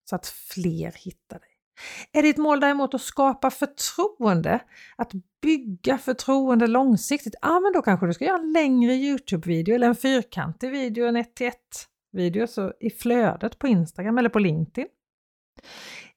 Så 0.09 0.15
att 0.15 0.27
fler 0.27 0.91
hittar 0.91 1.39
dig. 1.39 1.48
Är 2.11 2.23
ditt 2.23 2.37
mål 2.37 2.59
däremot 2.59 2.93
att 2.93 3.01
skapa 3.01 3.49
förtroende, 3.49 4.59
att 4.95 5.11
bygga 5.41 5.97
förtroende 5.97 6.67
långsiktigt, 6.67 7.35
ja 7.41 7.59
men 7.59 7.73
då 7.73 7.81
kanske 7.81 8.07
du 8.07 8.13
ska 8.13 8.25
göra 8.25 8.39
en 8.39 8.51
längre 8.51 8.93
Youtube-video 8.93 9.75
eller 9.75 9.87
en 9.87 9.95
fyrkantig 9.95 10.71
video, 10.71 11.07
en 11.07 11.15
1 11.15 11.41
1 11.41 11.55
video 12.11 12.47
så 12.47 12.73
i 12.79 12.89
flödet 12.89 13.59
på 13.59 13.67
Instagram 13.67 14.17
eller 14.17 14.29
på 14.29 14.39
LinkedIn. 14.39 14.87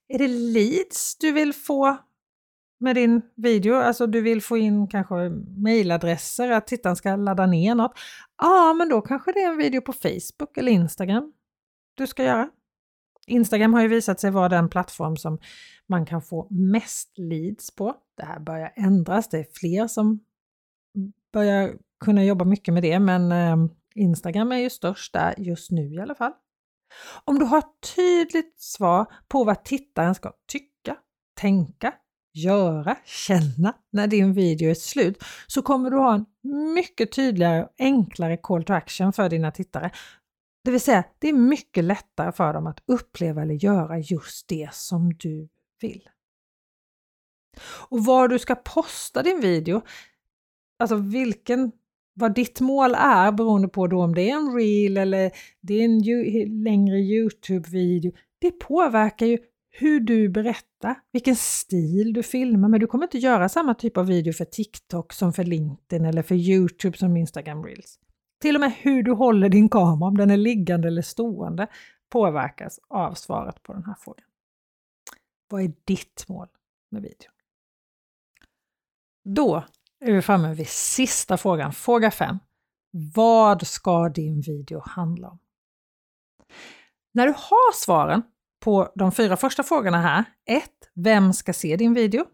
Är 0.08 0.18
det 0.18 0.28
leads 0.28 1.16
du 1.18 1.32
vill 1.32 1.52
få 1.52 1.96
med 2.80 2.96
din 2.96 3.22
video, 3.36 3.74
alltså 3.74 4.06
du 4.06 4.20
vill 4.20 4.42
få 4.42 4.56
in 4.56 4.88
kanske 4.88 5.14
mejladresser, 5.56 6.50
att 6.50 6.66
tittaren 6.66 6.96
ska 6.96 7.16
ladda 7.16 7.46
ner 7.46 7.74
något. 7.74 7.92
Ja, 8.42 8.74
men 8.74 8.88
då 8.88 9.00
kanske 9.00 9.32
det 9.32 9.42
är 9.42 9.50
en 9.50 9.56
video 9.56 9.80
på 9.80 9.92
Facebook 9.92 10.56
eller 10.56 10.72
Instagram 10.72 11.32
du 11.94 12.06
ska 12.06 12.24
göra. 12.24 12.48
Instagram 13.32 13.74
har 13.74 13.82
ju 13.82 13.88
visat 13.88 14.20
sig 14.20 14.30
vara 14.30 14.48
den 14.48 14.68
plattform 14.68 15.16
som 15.16 15.38
man 15.86 16.06
kan 16.06 16.22
få 16.22 16.46
mest 16.50 17.18
leads 17.18 17.74
på. 17.74 17.94
Det 18.16 18.24
här 18.24 18.40
börjar 18.40 18.72
ändras, 18.76 19.28
det 19.28 19.38
är 19.38 19.46
fler 19.54 19.86
som 19.86 20.20
börjar 21.32 21.74
kunna 22.04 22.24
jobba 22.24 22.44
mycket 22.44 22.74
med 22.74 22.82
det, 22.82 22.98
men 22.98 23.32
eh, 23.32 23.56
Instagram 23.94 24.52
är 24.52 24.56
ju 24.56 24.70
störst 24.70 25.12
där 25.12 25.34
just 25.38 25.70
nu 25.70 25.94
i 25.94 26.00
alla 26.00 26.14
fall. 26.14 26.32
Om 27.24 27.38
du 27.38 27.44
har 27.44 27.58
ett 27.58 27.94
tydligt 27.96 28.60
svar 28.60 29.06
på 29.28 29.44
vad 29.44 29.64
tittaren 29.64 30.14
ska 30.14 30.32
tycka 30.52 30.96
tänka, 31.40 31.94
göra, 32.34 32.96
känna 33.04 33.74
när 33.90 34.06
din 34.06 34.32
video 34.32 34.70
är 34.70 34.74
slut 34.74 35.24
så 35.46 35.62
kommer 35.62 35.90
du 35.90 35.96
ha 35.96 36.14
en 36.14 36.26
mycket 36.74 37.12
tydligare 37.12 37.64
och 37.64 37.70
enklare 37.78 38.36
call 38.36 38.64
to 38.64 38.72
action 38.72 39.12
för 39.12 39.28
dina 39.28 39.50
tittare. 39.50 39.90
Det 40.64 40.70
vill 40.70 40.80
säga, 40.80 41.04
det 41.18 41.28
är 41.28 41.32
mycket 41.32 41.84
lättare 41.84 42.32
för 42.32 42.52
dem 42.52 42.66
att 42.66 42.82
uppleva 42.86 43.42
eller 43.42 43.54
göra 43.54 43.98
just 43.98 44.48
det 44.48 44.68
som 44.72 45.14
du 45.18 45.48
vill. 45.80 46.08
Och 47.88 48.04
var 48.04 48.28
du 48.28 48.38
ska 48.38 48.54
posta 48.54 49.22
din 49.22 49.40
video, 49.40 49.82
alltså 50.78 50.96
vilken, 50.96 51.72
vad 52.14 52.34
ditt 52.34 52.60
mål 52.60 52.94
är 52.94 53.32
beroende 53.32 53.68
på 53.68 53.86
då 53.86 54.02
om 54.02 54.14
det 54.14 54.30
är 54.30 54.34
en 54.34 54.54
reel 54.54 54.96
eller 54.96 55.30
det 55.60 55.74
är 55.74 55.84
en 55.84 56.62
längre 56.62 56.98
Youtube-video, 56.98 58.12
det 58.38 58.50
påverkar 58.50 59.26
ju 59.26 59.38
hur 59.70 60.00
du 60.00 60.28
berättar, 60.28 60.94
vilken 61.12 61.36
stil 61.36 62.12
du 62.12 62.22
filmar, 62.22 62.68
men 62.68 62.80
du 62.80 62.86
kommer 62.86 63.04
inte 63.04 63.18
göra 63.18 63.48
samma 63.48 63.74
typ 63.74 63.96
av 63.96 64.06
video 64.06 64.32
för 64.32 64.44
TikTok 64.44 65.12
som 65.12 65.32
för 65.32 65.44
LinkedIn 65.44 66.04
eller 66.04 66.22
för 66.22 66.34
Youtube 66.34 66.98
som 66.98 67.16
Instagram 67.16 67.64
Reels. 67.64 67.98
Till 68.42 68.54
och 68.54 68.60
med 68.60 68.72
hur 68.72 69.02
du 69.02 69.12
håller 69.12 69.48
din 69.48 69.68
kamera, 69.68 70.08
om 70.08 70.16
den 70.16 70.30
är 70.30 70.36
liggande 70.36 70.88
eller 70.88 71.02
stående, 71.02 71.66
påverkas 72.08 72.80
av 72.88 73.14
svaret 73.14 73.62
på 73.62 73.72
den 73.72 73.84
här 73.84 73.94
frågan. 73.98 74.24
Vad 75.48 75.62
är 75.62 75.72
ditt 75.84 76.24
mål 76.28 76.48
med 76.90 77.02
videon? 77.02 77.32
Då 79.24 79.64
är 80.00 80.12
vi 80.12 80.22
framme 80.22 80.54
vid 80.54 80.68
sista 80.68 81.36
frågan, 81.36 81.72
fråga 81.72 82.10
5. 82.10 82.38
Vad 83.14 83.66
ska 83.66 84.08
din 84.08 84.40
video 84.40 84.82
handla 84.86 85.28
om? 85.28 85.38
När 87.12 87.26
du 87.26 87.32
har 87.32 87.74
svaren 87.74 88.22
på 88.60 88.92
de 88.94 89.12
fyra 89.12 89.36
första 89.36 89.62
frågorna 89.62 90.00
här. 90.00 90.24
1. 90.46 90.64
Vem 90.94 91.32
ska 91.32 91.52
se 91.52 91.76
din 91.76 91.94
video? 91.94 92.24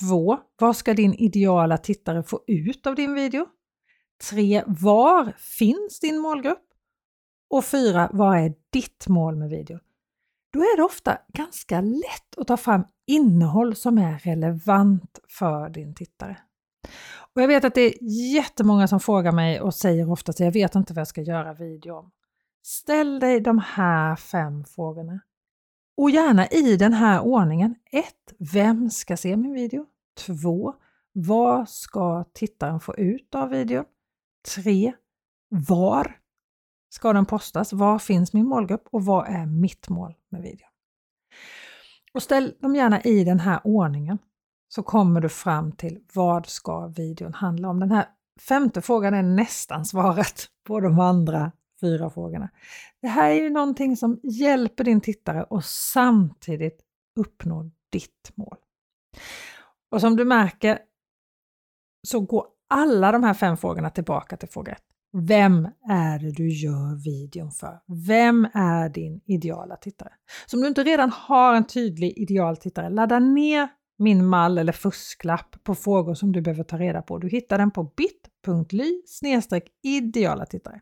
2. 0.00 0.38
Vad 0.58 0.76
ska 0.76 0.94
din 0.94 1.14
ideala 1.14 1.78
tittare 1.78 2.22
få 2.22 2.44
ut 2.46 2.86
av 2.86 2.94
din 2.94 3.14
video? 3.14 3.46
3. 4.30 4.62
Var 4.66 5.32
finns 5.38 6.00
din 6.00 6.18
målgrupp? 6.18 6.64
Och 7.50 7.64
4. 7.64 8.10
Vad 8.12 8.38
är 8.38 8.54
ditt 8.70 9.08
mål 9.08 9.36
med 9.36 9.48
video? 9.48 9.78
Då 10.52 10.60
är 10.60 10.76
det 10.76 10.82
ofta 10.82 11.18
ganska 11.28 11.80
lätt 11.80 12.38
att 12.38 12.46
ta 12.46 12.56
fram 12.56 12.84
innehåll 13.06 13.76
som 13.76 13.98
är 13.98 14.18
relevant 14.18 15.18
för 15.28 15.68
din 15.68 15.94
tittare. 15.94 16.36
Och 17.34 17.42
Jag 17.42 17.48
vet 17.48 17.64
att 17.64 17.74
det 17.74 17.80
är 17.80 17.94
jättemånga 18.34 18.88
som 18.88 19.00
frågar 19.00 19.32
mig 19.32 19.60
och 19.60 19.74
säger 19.74 20.10
ofta 20.10 20.30
att 20.30 20.40
jag 20.40 20.52
vet 20.52 20.74
inte 20.74 20.94
vad 20.94 21.00
jag 21.00 21.08
ska 21.08 21.20
göra 21.20 21.54
video 21.54 21.94
om. 21.94 22.10
Ställ 22.62 23.20
dig 23.20 23.40
de 23.40 23.58
här 23.58 24.16
fem 24.16 24.64
frågorna. 24.64 25.20
Och 25.96 26.10
gärna 26.10 26.46
i 26.46 26.76
den 26.76 26.92
här 26.92 27.20
ordningen. 27.20 27.74
1. 27.90 28.04
Vem 28.38 28.90
ska 28.90 29.16
se 29.16 29.36
min 29.36 29.52
video? 29.52 29.86
2. 30.26 30.74
Vad 31.12 31.68
ska 31.68 32.24
tittaren 32.32 32.80
få 32.80 32.96
ut 32.96 33.34
av 33.34 33.48
videon? 33.48 33.84
3. 34.44 34.92
Var 35.48 36.20
ska 36.88 37.12
den 37.12 37.26
postas? 37.26 37.72
Var 37.72 37.98
finns 37.98 38.32
min 38.32 38.46
målgrupp 38.46 38.88
och 38.90 39.04
vad 39.04 39.28
är 39.28 39.46
mitt 39.46 39.88
mål 39.88 40.14
med 40.30 40.42
videon? 40.42 40.68
Och 42.12 42.22
ställ 42.22 42.54
dem 42.60 42.74
gärna 42.74 43.02
i 43.02 43.24
den 43.24 43.40
här 43.40 43.60
ordningen 43.64 44.18
så 44.68 44.82
kommer 44.82 45.20
du 45.20 45.28
fram 45.28 45.72
till 45.72 46.00
vad 46.14 46.46
ska 46.46 46.86
videon 46.86 47.34
handla 47.34 47.68
om. 47.68 47.80
Den 47.80 47.90
här 47.90 48.08
femte 48.40 48.82
frågan 48.82 49.14
är 49.14 49.22
nästan 49.22 49.84
svaret 49.84 50.46
på 50.66 50.80
de 50.80 51.00
andra 51.00 51.52
fyra 51.80 52.10
frågorna. 52.10 52.48
Det 53.02 53.08
här 53.08 53.30
är 53.30 53.34
ju 53.34 53.50
någonting 53.50 53.96
som 53.96 54.20
hjälper 54.22 54.84
din 54.84 55.00
tittare 55.00 55.42
och 55.42 55.64
samtidigt 55.64 56.80
uppnå 57.16 57.70
ditt 57.90 58.32
mål. 58.34 58.56
Och 59.90 60.00
som 60.00 60.16
du 60.16 60.24
märker 60.24 60.78
så 62.06 62.20
går 62.20 62.46
alla 62.74 63.12
de 63.12 63.24
här 63.24 63.34
fem 63.34 63.56
frågorna 63.56 63.90
tillbaka 63.90 64.36
till 64.36 64.48
fråga 64.48 64.72
1. 64.72 64.78
Vem 65.12 65.68
är 65.88 66.18
det 66.18 66.30
du 66.30 66.48
gör 66.48 67.04
videon 67.04 67.50
för? 67.50 67.80
Vem 68.06 68.48
är 68.54 68.88
din 68.88 69.20
ideala 69.26 69.76
tittare? 69.76 70.12
Så 70.46 70.56
om 70.56 70.62
du 70.62 70.68
inte 70.68 70.84
redan 70.84 71.10
har 71.10 71.54
en 71.54 71.64
tydlig 71.64 72.12
ideal 72.16 72.56
tittare, 72.56 72.90
ladda 72.90 73.18
ner 73.18 73.68
min 73.98 74.26
mall 74.26 74.58
eller 74.58 74.72
fusklapp 74.72 75.64
på 75.64 75.74
frågor 75.74 76.14
som 76.14 76.32
du 76.32 76.40
behöver 76.40 76.64
ta 76.64 76.78
reda 76.78 77.02
på. 77.02 77.18
Du 77.18 77.28
hittar 77.28 77.58
den 77.58 77.70
på 77.70 77.84
bit.ly 77.84 79.02
ideala 79.82 80.46
tittare. 80.46 80.80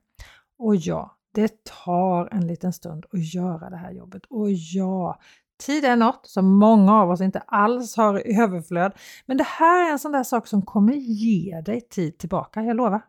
Och 0.59 0.77
ja, 0.77 1.17
det 1.35 1.65
tar 1.65 2.29
en 2.33 2.47
liten 2.47 2.73
stund 2.73 3.05
att 3.13 3.35
göra 3.35 3.71
det 3.71 3.77
här 3.77 3.93
jobbet. 3.93 4.23
Och 4.29 4.51
ja, 4.51 5.21
tid 5.67 5.85
är 5.85 5.97
något 5.97 6.27
som 6.27 6.59
många 6.59 6.95
av 6.95 7.11
oss 7.11 7.21
inte 7.21 7.41
alls 7.41 7.97
har 7.97 8.27
i 8.27 8.41
överflöd. 8.41 8.93
Men 9.27 9.37
det 9.37 9.47
här 9.47 9.89
är 9.89 9.93
en 9.93 9.99
sån 9.99 10.13
där 10.13 10.23
sak 10.23 10.47
som 10.47 10.63
kommer 10.63 10.93
ge 10.93 11.61
dig 11.61 11.81
tid 11.81 12.19
tillbaka, 12.19 12.63
jag 12.63 12.77
lovar. 12.77 13.03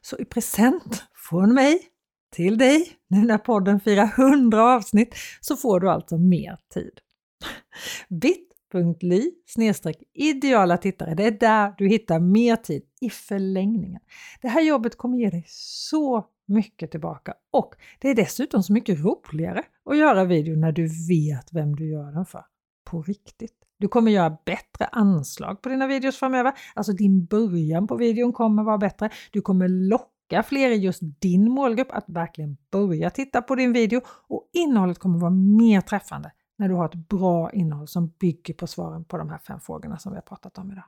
Så 0.00 0.18
i 0.18 0.24
present 0.24 1.04
från 1.28 1.54
mig 1.54 1.80
till 2.34 2.58
dig, 2.58 2.88
nu 3.08 3.22
när 3.22 3.38
podden 3.38 3.80
firar 3.80 4.12
100 4.18 4.74
avsnitt, 4.74 5.14
så 5.40 5.56
får 5.56 5.80
du 5.80 5.90
alltså 5.90 6.18
mer 6.18 6.58
tid. 6.74 7.00
bit.ly 8.08 9.30
ideala 10.14 10.76
tittare, 10.76 11.14
det 11.14 11.24
är 11.24 11.30
där 11.30 11.74
du 11.78 11.88
hittar 11.88 12.20
mer 12.20 12.56
tid 12.56 12.82
i 13.00 13.10
förlängningen. 13.10 14.00
Det 14.42 14.48
här 14.48 14.62
jobbet 14.62 14.96
kommer 14.96 15.18
ge 15.18 15.30
dig 15.30 15.44
så 15.48 16.26
mycket 16.48 16.90
tillbaka 16.90 17.34
och 17.52 17.74
det 17.98 18.08
är 18.08 18.14
dessutom 18.14 18.62
så 18.62 18.72
mycket 18.72 18.98
roligare 18.98 19.62
och 19.86 19.96
göra 19.96 20.24
video 20.24 20.56
när 20.56 20.72
du 20.72 20.88
vet 21.08 21.52
vem 21.52 21.76
du 21.76 21.88
gör 21.88 22.12
den 22.12 22.26
för. 22.26 22.44
På 22.84 23.02
riktigt. 23.02 23.54
Du 23.78 23.88
kommer 23.88 24.10
göra 24.10 24.38
bättre 24.44 24.86
anslag 24.92 25.62
på 25.62 25.68
dina 25.68 25.86
videos 25.86 26.16
framöver, 26.16 26.52
alltså 26.74 26.92
din 26.92 27.24
början 27.24 27.86
på 27.86 27.96
videon 27.96 28.32
kommer 28.32 28.62
vara 28.62 28.78
bättre. 28.78 29.10
Du 29.30 29.40
kommer 29.40 29.68
locka 29.68 30.42
fler 30.42 30.70
i 30.70 30.74
just 30.74 31.00
din 31.02 31.50
målgrupp 31.50 31.92
att 31.92 32.04
verkligen 32.08 32.56
börja 32.70 33.10
titta 33.10 33.42
på 33.42 33.54
din 33.54 33.72
video 33.72 34.00
och 34.06 34.50
innehållet 34.52 34.98
kommer 34.98 35.18
vara 35.18 35.30
mer 35.30 35.80
träffande 35.80 36.32
när 36.58 36.68
du 36.68 36.74
har 36.74 36.86
ett 36.86 37.08
bra 37.08 37.52
innehåll 37.52 37.88
som 37.88 38.08
bygger 38.08 38.54
på 38.54 38.66
svaren 38.66 39.04
på 39.04 39.18
de 39.18 39.30
här 39.30 39.38
fem 39.38 39.60
frågorna 39.60 39.98
som 39.98 40.12
vi 40.12 40.16
har 40.16 40.22
pratat 40.22 40.58
om 40.58 40.72
idag. 40.72 40.84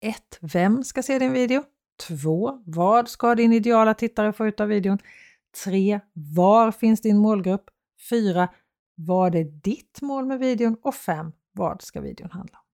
1. 0.00 0.16
Vem 0.40 0.84
ska 0.84 1.02
se 1.02 1.18
din 1.18 1.32
video? 1.32 1.62
2. 2.08 2.62
Vad 2.66 3.08
ska 3.08 3.34
din 3.34 3.52
ideala 3.52 3.94
tittare 3.94 4.32
få 4.32 4.46
ut 4.46 4.60
av 4.60 4.68
videon? 4.68 4.98
3. 5.64 6.00
Var 6.12 6.72
finns 6.72 7.00
din 7.00 7.18
målgrupp? 7.18 7.70
4. 8.10 8.48
Vad 8.94 9.34
är 9.34 9.44
ditt 9.44 10.02
mål 10.02 10.26
med 10.26 10.38
videon? 10.38 10.76
Och 10.82 10.94
5. 10.94 11.32
Vad 11.52 11.82
ska 11.82 12.00
videon 12.00 12.30
handla 12.30 12.58
om? 12.58 12.64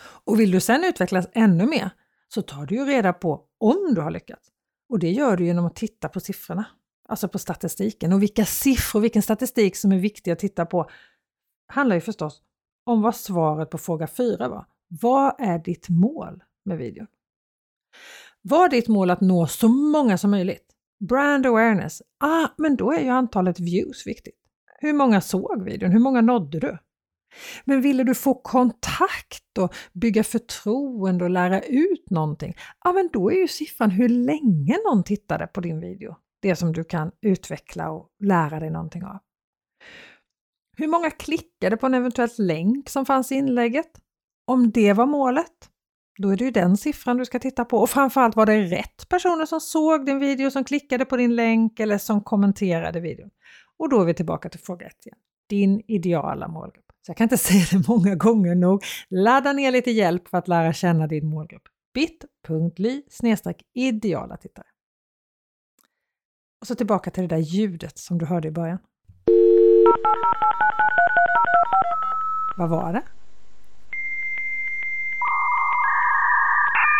Och 0.00 0.40
vill 0.40 0.50
du 0.50 0.60
sedan 0.60 0.84
utvecklas 0.84 1.26
ännu 1.32 1.66
mer 1.66 1.90
så 2.28 2.42
tar 2.42 2.66
du 2.66 2.74
ju 2.74 2.84
reda 2.84 3.12
på 3.12 3.44
om 3.58 3.94
du 3.94 4.00
har 4.00 4.10
lyckats. 4.10 4.48
Och 4.88 4.98
det 4.98 5.10
gör 5.10 5.36
du 5.36 5.44
genom 5.44 5.66
att 5.66 5.76
titta 5.76 6.08
på 6.08 6.20
siffrorna, 6.20 6.64
alltså 7.08 7.28
på 7.28 7.38
statistiken. 7.38 8.12
Och 8.12 8.22
vilka 8.22 8.44
siffror, 8.44 9.00
vilken 9.00 9.22
statistik 9.22 9.76
som 9.76 9.92
är 9.92 9.98
viktig 9.98 10.30
att 10.30 10.38
titta 10.38 10.66
på 10.66 10.90
handlar 11.66 11.96
ju 11.96 12.00
förstås 12.00 12.42
om 12.84 13.02
vad 13.02 13.16
svaret 13.16 13.70
på 13.70 13.78
fråga 13.78 14.06
4 14.06 14.48
var. 14.48 14.66
Vad 14.88 15.34
är 15.38 15.58
ditt 15.58 15.88
mål 15.88 16.44
med 16.64 16.78
videon. 16.78 17.06
Var 18.48 18.68
ditt 18.68 18.88
mål 18.88 19.10
att 19.10 19.20
nå 19.20 19.46
så 19.46 19.68
många 19.68 20.18
som 20.18 20.30
möjligt? 20.30 20.66
Brand 21.08 21.46
awareness. 21.46 22.02
Ah, 22.20 22.48
men 22.56 22.76
då 22.76 22.92
är 22.92 23.00
ju 23.00 23.08
antalet 23.08 23.60
views 23.60 24.06
viktigt. 24.06 24.34
Hur 24.78 24.92
många 24.92 25.20
såg 25.20 25.64
videon? 25.64 25.92
Hur 25.92 25.98
många 25.98 26.20
nådde 26.20 26.60
du? 26.60 26.78
Men 27.64 27.80
ville 27.80 28.04
du 28.04 28.14
få 28.14 28.34
kontakt 28.34 29.58
och 29.58 29.74
bygga 29.92 30.24
förtroende 30.24 31.24
och 31.24 31.30
lära 31.30 31.60
ut 31.60 32.10
någonting? 32.10 32.54
Ja, 32.84 32.92
men 32.92 33.10
då 33.12 33.30
är 33.30 33.36
ju 33.36 33.48
siffran 33.48 33.90
hur 33.90 34.08
länge 34.08 34.78
någon 34.84 35.04
tittade 35.04 35.46
på 35.46 35.60
din 35.60 35.80
video 35.80 36.16
det 36.44 36.56
som 36.56 36.72
du 36.72 36.84
kan 36.84 37.12
utveckla 37.20 37.90
och 37.90 38.08
lära 38.20 38.60
dig 38.60 38.70
någonting 38.70 39.04
av. 39.04 39.18
Hur 40.76 40.88
många 40.88 41.10
klickade 41.10 41.76
på 41.76 41.86
en 41.86 41.94
eventuell 41.94 42.30
länk 42.38 42.88
som 42.88 43.06
fanns 43.06 43.32
i 43.32 43.34
inlägget? 43.34 43.90
Om 44.46 44.70
det 44.70 44.92
var 44.92 45.06
målet, 45.06 45.70
då 46.18 46.28
är 46.28 46.36
det 46.36 46.44
ju 46.44 46.50
den 46.50 46.76
siffran 46.76 47.16
du 47.16 47.24
ska 47.24 47.38
titta 47.38 47.64
på 47.64 47.78
och 47.78 47.90
framförallt 47.90 48.36
var 48.36 48.46
det 48.46 48.62
rätt 48.62 49.08
personer 49.08 49.46
som 49.46 49.60
såg 49.60 50.06
din 50.06 50.18
video, 50.18 50.50
som 50.50 50.64
klickade 50.64 51.04
på 51.04 51.16
din 51.16 51.34
länk 51.34 51.80
eller 51.80 51.98
som 51.98 52.20
kommenterade 52.20 53.00
videon. 53.00 53.30
Och 53.78 53.88
då 53.88 54.00
är 54.00 54.04
vi 54.04 54.14
tillbaka 54.14 54.48
till 54.48 54.60
fråga 54.60 54.86
1 54.86 55.06
igen. 55.06 55.18
Din 55.48 55.82
ideala 55.88 56.48
målgrupp. 56.48 56.84
Så 57.06 57.10
jag 57.10 57.16
kan 57.16 57.24
inte 57.24 57.36
säga 57.38 57.64
det 57.70 57.88
många 57.88 58.14
gånger 58.14 58.54
nog. 58.54 58.82
Ladda 59.10 59.52
ner 59.52 59.72
lite 59.72 59.90
hjälp 59.90 60.28
för 60.28 60.38
att 60.38 60.48
lära 60.48 60.72
känna 60.72 61.06
din 61.06 61.26
målgrupp. 61.26 61.62
bit.ly 61.94 63.02
ideala 63.74 64.36
tittare. 64.36 64.66
Och 66.60 66.66
så 66.66 66.74
tillbaka 66.74 67.10
till 67.10 67.22
det 67.22 67.28
där 67.28 67.42
ljudet 67.42 67.98
som 67.98 68.18
du 68.18 68.26
hörde 68.26 68.48
i 68.48 68.50
början. 68.50 68.78
Vad 72.56 72.68
var 72.68 72.92
det? 72.92 73.02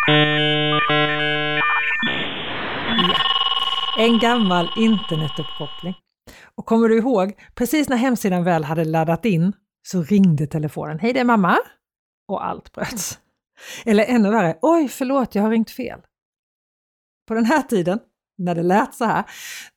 Ja. 0.06 0.80
En 3.98 4.18
gammal 4.18 4.68
internetuppkoppling. 4.76 5.94
Och 6.54 6.66
kommer 6.66 6.88
du 6.88 6.98
ihåg, 6.98 7.32
precis 7.54 7.88
när 7.88 7.96
hemsidan 7.96 8.44
väl 8.44 8.64
hade 8.64 8.84
laddat 8.84 9.24
in 9.24 9.52
så 9.86 10.02
ringde 10.02 10.46
telefonen. 10.46 10.98
Hej 10.98 11.12
det 11.12 11.20
är 11.20 11.24
mamma! 11.24 11.58
Och 12.28 12.46
allt 12.46 12.72
bröts. 12.72 13.18
Eller 13.84 14.04
ännu 14.04 14.30
värre, 14.30 14.58
oj 14.62 14.88
förlåt 14.88 15.34
jag 15.34 15.42
har 15.42 15.50
ringt 15.50 15.70
fel. 15.70 16.00
På 17.28 17.34
den 17.34 17.44
här 17.44 17.62
tiden, 17.62 17.98
när 18.38 18.54
det 18.54 18.62
lät 18.62 18.94
så 18.94 19.04
här, 19.04 19.24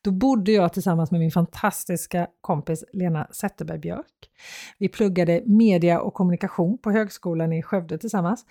då 0.04 0.10
bodde 0.10 0.52
jag 0.52 0.72
tillsammans 0.72 1.10
med 1.10 1.20
min 1.20 1.30
fantastiska 1.30 2.26
kompis 2.40 2.84
Lena 2.92 3.26
Zetterberg 3.30 3.78
Björk. 3.78 4.30
Vi 4.78 4.88
pluggade 4.88 5.42
media 5.46 6.00
och 6.00 6.14
kommunikation 6.14 6.78
på 6.78 6.90
högskolan 6.90 7.52
i 7.52 7.62
Skövde 7.62 7.98
tillsammans. 7.98 8.44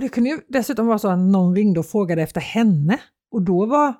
Och 0.00 0.04
det 0.04 0.08
kunde 0.08 0.30
ju 0.30 0.40
dessutom 0.48 0.86
vara 0.86 0.98
så 0.98 1.08
att 1.08 1.18
någon 1.18 1.56
ringde 1.56 1.80
och 1.80 1.86
frågade 1.86 2.22
efter 2.22 2.40
henne 2.40 3.00
och 3.30 3.42
då 3.42 3.66
var 3.66 3.94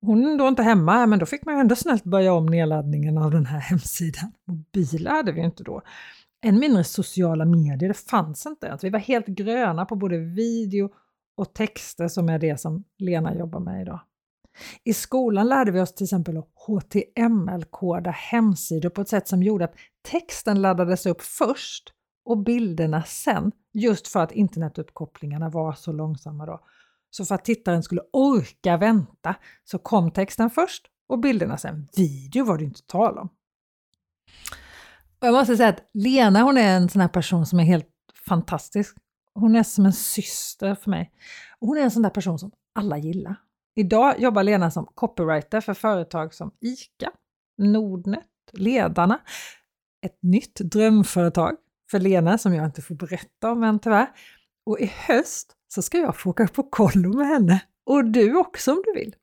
hon 0.00 0.36
då 0.36 0.48
inte 0.48 0.62
hemma, 0.62 1.06
men 1.06 1.18
då 1.18 1.26
fick 1.26 1.44
man 1.44 1.54
ju 1.54 1.60
ändå 1.60 1.76
snällt 1.76 2.04
börja 2.04 2.32
om 2.32 2.46
nedladdningen 2.46 3.18
av 3.18 3.30
den 3.30 3.46
här 3.46 3.58
hemsidan. 3.70 4.32
Mobiler 4.46 5.10
hade 5.10 5.32
vi 5.32 5.40
inte 5.40 5.62
då. 5.62 5.82
Än 6.44 6.58
mindre 6.58 6.84
sociala 6.84 7.44
medier, 7.44 7.88
det 7.88 7.94
fanns 7.94 8.46
inte 8.46 8.66
ens. 8.66 8.84
Vi 8.84 8.90
var 8.90 8.98
helt 8.98 9.26
gröna 9.26 9.84
på 9.84 9.96
både 9.96 10.18
video 10.18 10.90
och 11.36 11.54
texter 11.54 12.08
som 12.08 12.28
är 12.28 12.38
det 12.38 12.60
som 12.60 12.84
Lena 12.98 13.34
jobbar 13.38 13.60
med 13.60 13.82
idag. 13.82 14.00
I 14.84 14.94
skolan 14.94 15.48
lärde 15.48 15.70
vi 15.70 15.80
oss 15.80 15.94
till 15.94 16.04
exempel 16.04 16.36
att 16.36 16.48
HTML-koda 16.66 18.10
hemsidor 18.10 18.90
på 18.90 19.00
ett 19.00 19.08
sätt 19.08 19.28
som 19.28 19.42
gjorde 19.42 19.64
att 19.64 19.74
texten 20.10 20.62
laddades 20.62 21.06
upp 21.06 21.22
först 21.22 21.92
och 22.28 22.38
bilderna 22.38 23.02
sen, 23.02 23.52
just 23.72 24.08
för 24.08 24.20
att 24.20 24.32
internetuppkopplingarna 24.32 25.48
var 25.48 25.72
så 25.72 25.92
långsamma 25.92 26.46
då. 26.46 26.60
Så 27.10 27.24
för 27.24 27.34
att 27.34 27.44
tittaren 27.44 27.82
skulle 27.82 28.02
orka 28.12 28.76
vänta 28.76 29.34
så 29.64 29.78
kom 29.78 30.10
texten 30.10 30.50
först 30.50 30.86
och 31.08 31.18
bilderna 31.18 31.58
sen. 31.58 31.88
Video 31.96 32.44
var 32.44 32.58
det 32.58 32.64
inte 32.64 32.82
tal 32.82 33.18
om. 33.18 33.28
Och 35.20 35.26
jag 35.26 35.32
måste 35.32 35.56
säga 35.56 35.68
att 35.68 35.90
Lena 35.94 36.42
hon 36.42 36.56
är 36.56 36.76
en 36.76 36.88
sån 36.88 37.00
här 37.00 37.08
person 37.08 37.46
som 37.46 37.60
är 37.60 37.64
helt 37.64 37.88
fantastisk. 38.28 38.96
Hon 39.34 39.56
är 39.56 39.62
som 39.62 39.86
en 39.86 39.92
syster 39.92 40.74
för 40.74 40.90
mig. 40.90 41.12
Och 41.58 41.68
hon 41.68 41.78
är 41.78 41.82
en 41.82 41.90
sån 41.90 42.02
där 42.02 42.10
person 42.10 42.38
som 42.38 42.50
alla 42.74 42.98
gillar. 42.98 43.36
Idag 43.74 44.20
jobbar 44.20 44.42
Lena 44.42 44.70
som 44.70 44.86
copywriter 44.94 45.60
för 45.60 45.74
företag 45.74 46.34
som 46.34 46.50
ICA, 46.60 47.10
Nordnet, 47.58 48.24
Ledarna, 48.52 49.20
ett 50.02 50.18
nytt 50.22 50.54
drömföretag 50.54 51.56
för 51.90 51.98
Lena 52.00 52.38
som 52.38 52.54
jag 52.54 52.64
inte 52.64 52.82
får 52.82 52.94
berätta 52.94 53.50
om 53.50 53.62
än 53.62 53.78
tyvärr. 53.78 54.06
Och 54.66 54.80
i 54.80 54.92
höst 55.06 55.52
så 55.68 55.82
ska 55.82 55.98
jag 55.98 56.16
få 56.16 56.30
åka 56.30 56.48
på 56.48 56.62
kollo 56.62 57.16
med 57.16 57.26
henne 57.26 57.62
och 57.86 58.04
du 58.04 58.36
också 58.36 58.72
om 58.72 58.82
du 58.84 59.00
vill. 59.00 59.14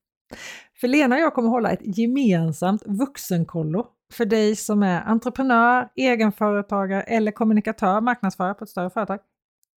För 0.81 0.87
Lena 0.87 1.15
och 1.15 1.21
jag 1.21 1.33
kommer 1.33 1.49
hålla 1.49 1.71
ett 1.71 1.97
gemensamt 1.97 2.83
vuxenkollo 2.85 3.87
för 4.13 4.25
dig 4.25 4.55
som 4.55 4.83
är 4.83 5.01
entreprenör, 5.01 5.89
egenföretagare 5.95 7.01
eller 7.01 7.31
kommunikatör, 7.31 8.01
marknadsförare 8.01 8.53
på 8.53 8.63
ett 8.63 8.69
större 8.69 8.89
företag. 8.89 9.19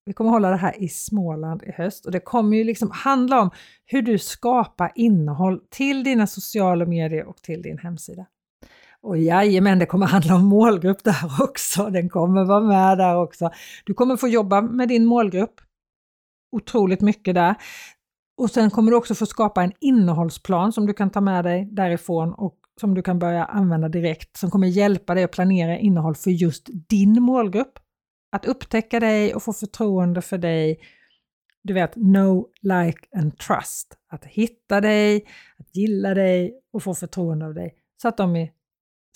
Vi 0.04 0.12
kommer 0.12 0.30
hålla 0.30 0.50
det 0.50 0.56
här 0.56 0.82
i 0.82 0.88
Småland 0.88 1.62
i 1.62 1.72
höst 1.72 2.06
och 2.06 2.12
det 2.12 2.20
kommer 2.20 2.56
ju 2.56 2.64
liksom 2.64 2.90
handla 2.90 3.40
om 3.40 3.50
hur 3.86 4.02
du 4.02 4.18
skapar 4.18 4.92
innehåll 4.94 5.60
till 5.70 6.04
dina 6.04 6.26
sociala 6.26 6.86
medier 6.86 7.24
och 7.24 7.36
till 7.36 7.62
din 7.62 7.78
hemsida. 7.78 8.26
Och 9.02 9.18
jajamän, 9.18 9.78
det 9.78 9.86
kommer 9.86 10.06
handla 10.06 10.34
om 10.34 10.46
målgrupp 10.46 11.04
där 11.04 11.24
också. 11.40 11.90
Den 11.90 12.08
kommer 12.08 12.44
vara 12.44 12.60
med 12.60 12.98
där 12.98 13.16
också. 13.16 13.50
Du 13.84 13.94
kommer 13.94 14.16
få 14.16 14.28
jobba 14.28 14.60
med 14.60 14.88
din 14.88 15.06
målgrupp 15.06 15.60
otroligt 16.52 17.00
mycket 17.00 17.34
där. 17.34 17.54
Och 18.38 18.50
sen 18.50 18.70
kommer 18.70 18.90
du 18.90 18.96
också 18.96 19.14
få 19.14 19.26
skapa 19.26 19.62
en 19.62 19.72
innehållsplan 19.80 20.72
som 20.72 20.86
du 20.86 20.92
kan 20.92 21.10
ta 21.10 21.20
med 21.20 21.44
dig 21.44 21.68
därifrån 21.72 22.34
och 22.34 22.58
som 22.80 22.94
du 22.94 23.02
kan 23.02 23.18
börja 23.18 23.44
använda 23.44 23.88
direkt 23.88 24.36
som 24.36 24.50
kommer 24.50 24.66
hjälpa 24.66 25.14
dig 25.14 25.24
att 25.24 25.32
planera 25.32 25.78
innehåll 25.78 26.14
för 26.14 26.30
just 26.30 26.68
din 26.88 27.22
målgrupp. 27.22 27.78
Att 28.32 28.46
upptäcka 28.46 29.00
dig 29.00 29.34
och 29.34 29.42
få 29.42 29.52
förtroende 29.52 30.22
för 30.22 30.38
dig. 30.38 30.80
Du 31.62 31.74
vet, 31.74 31.92
know, 31.92 32.46
like 32.62 32.98
and 33.16 33.38
trust. 33.38 33.98
Att 34.12 34.24
hitta 34.24 34.80
dig, 34.80 35.26
att 35.58 35.76
gilla 35.76 36.14
dig 36.14 36.60
och 36.72 36.82
få 36.82 36.94
förtroende 36.94 37.46
av 37.46 37.54
dig 37.54 37.74
så 38.02 38.08
att 38.08 38.16
de 38.16 38.36
är 38.36 38.50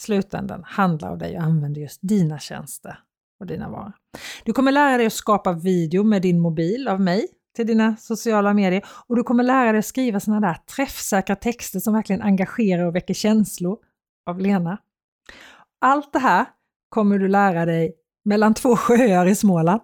slutändan 0.03 0.62
handlar 0.67 1.11
av 1.11 1.19
dig 1.19 1.37
och 1.37 1.43
använder 1.43 1.81
just 1.81 2.01
dina 2.03 2.38
tjänster 2.38 2.99
och 3.41 3.47
dina 3.47 3.71
varor. 3.71 3.93
Du 4.45 4.53
kommer 4.53 4.73
lära 4.73 4.97
dig 4.97 5.07
att 5.07 5.12
skapa 5.12 5.53
video 5.53 6.05
med 6.05 6.23
din 6.23 6.41
mobil 6.41 6.88
av 6.88 7.01
mig 7.01 7.27
till 7.57 7.67
dina 7.67 7.97
sociala 7.97 8.55
medier 8.55 8.85
och 9.07 9.17
du 9.17 9.23
kommer 9.23 9.45
lära 9.45 9.73
dig 9.73 9.79
att 9.79 9.87
skriva 9.87 10.21
sådana 10.21 10.47
där 10.47 10.55
träffsäkra 10.55 11.37
texter 11.37 11.81
som 11.81 11.95
verkligen 11.95 12.23
engagerar 12.23 12.85
och 12.85 12.95
väcker 12.95 13.15
känslor 13.15 13.79
av 14.31 14.41
Lena. 14.41 14.79
Allt 15.81 16.12
det 16.12 16.19
här 16.19 16.47
kommer 16.88 17.19
du 17.19 17.29
lära 17.29 17.67
dig 17.67 17.95
mellan 18.25 18.55
två 18.55 18.77
sjöar 18.77 19.27
i 19.27 19.35
Småland. 19.35 19.81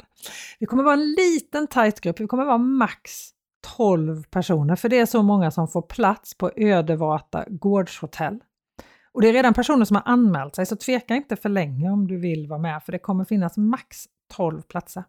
Vi 0.59 0.67
kommer 0.67 0.83
vara 0.83 0.95
en 0.95 1.13
liten 1.13 1.67
tight 1.67 2.01
grupp, 2.01 2.21
vi 2.21 2.27
kommer 2.27 2.45
vara 2.45 2.59
max 2.59 3.01
12 3.77 4.23
personer, 4.23 4.77
för 4.77 4.89
det 4.89 4.99
är 4.99 5.07
så 5.07 5.23
många 5.23 5.51
som 5.51 5.69
får 5.69 5.83
plats 5.83 6.39
på 6.39 6.51
Ödevata 6.57 7.45
gårdshotell. 7.49 8.39
Och 9.13 9.21
det 9.21 9.29
är 9.29 9.33
redan 9.33 9.55
personer 9.55 9.85
som 9.85 9.97
har 9.97 10.03
anmält 10.07 10.55
sig, 10.55 10.67
så 10.67 10.77
tveka 10.77 11.17
inte 11.17 11.37
för 11.37 11.49
länge 11.49 11.91
om 11.91 12.09
du 12.09 12.17
vill 12.17 12.49
vara 12.49 12.61
med, 12.61 12.83
för 12.83 12.93
det 12.93 12.99
kommer 12.99 13.25
finnas 13.25 13.57
max 13.57 14.05
12 14.35 14.63
platser. 14.63 15.05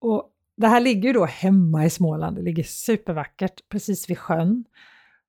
Och 0.00 0.30
det 0.56 0.68
här 0.68 0.80
ligger 0.80 1.08
ju 1.08 1.12
då 1.12 1.24
hemma 1.24 1.84
i 1.84 1.90
Småland, 1.90 2.36
det 2.36 2.42
ligger 2.42 2.62
supervackert 2.62 3.68
precis 3.68 4.10
vid 4.10 4.18
sjön. 4.18 4.64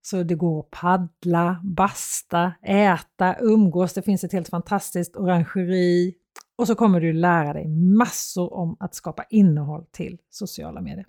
Så 0.01 0.23
det 0.23 0.35
går 0.35 0.59
att 0.59 0.71
paddla, 0.71 1.61
basta, 1.63 2.53
äta, 2.63 3.35
umgås, 3.39 3.93
det 3.93 4.01
finns 4.01 4.23
ett 4.23 4.33
helt 4.33 4.49
fantastiskt 4.49 5.15
orangeri 5.15 6.15
och 6.59 6.67
så 6.67 6.75
kommer 6.75 7.01
du 7.01 7.13
lära 7.13 7.53
dig 7.53 7.67
massor 7.67 8.53
om 8.53 8.77
att 8.79 8.95
skapa 8.95 9.23
innehåll 9.29 9.85
till 9.91 10.17
sociala 10.29 10.81
medier. 10.81 11.05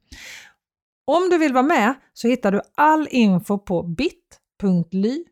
Om 1.05 1.29
du 1.31 1.39
vill 1.39 1.53
vara 1.53 1.63
med 1.63 1.95
så 2.13 2.29
hittar 2.29 2.53
du 2.53 2.61
all 2.75 3.09
info 3.11 3.59
på 3.59 3.83
bit.ly 3.83 5.25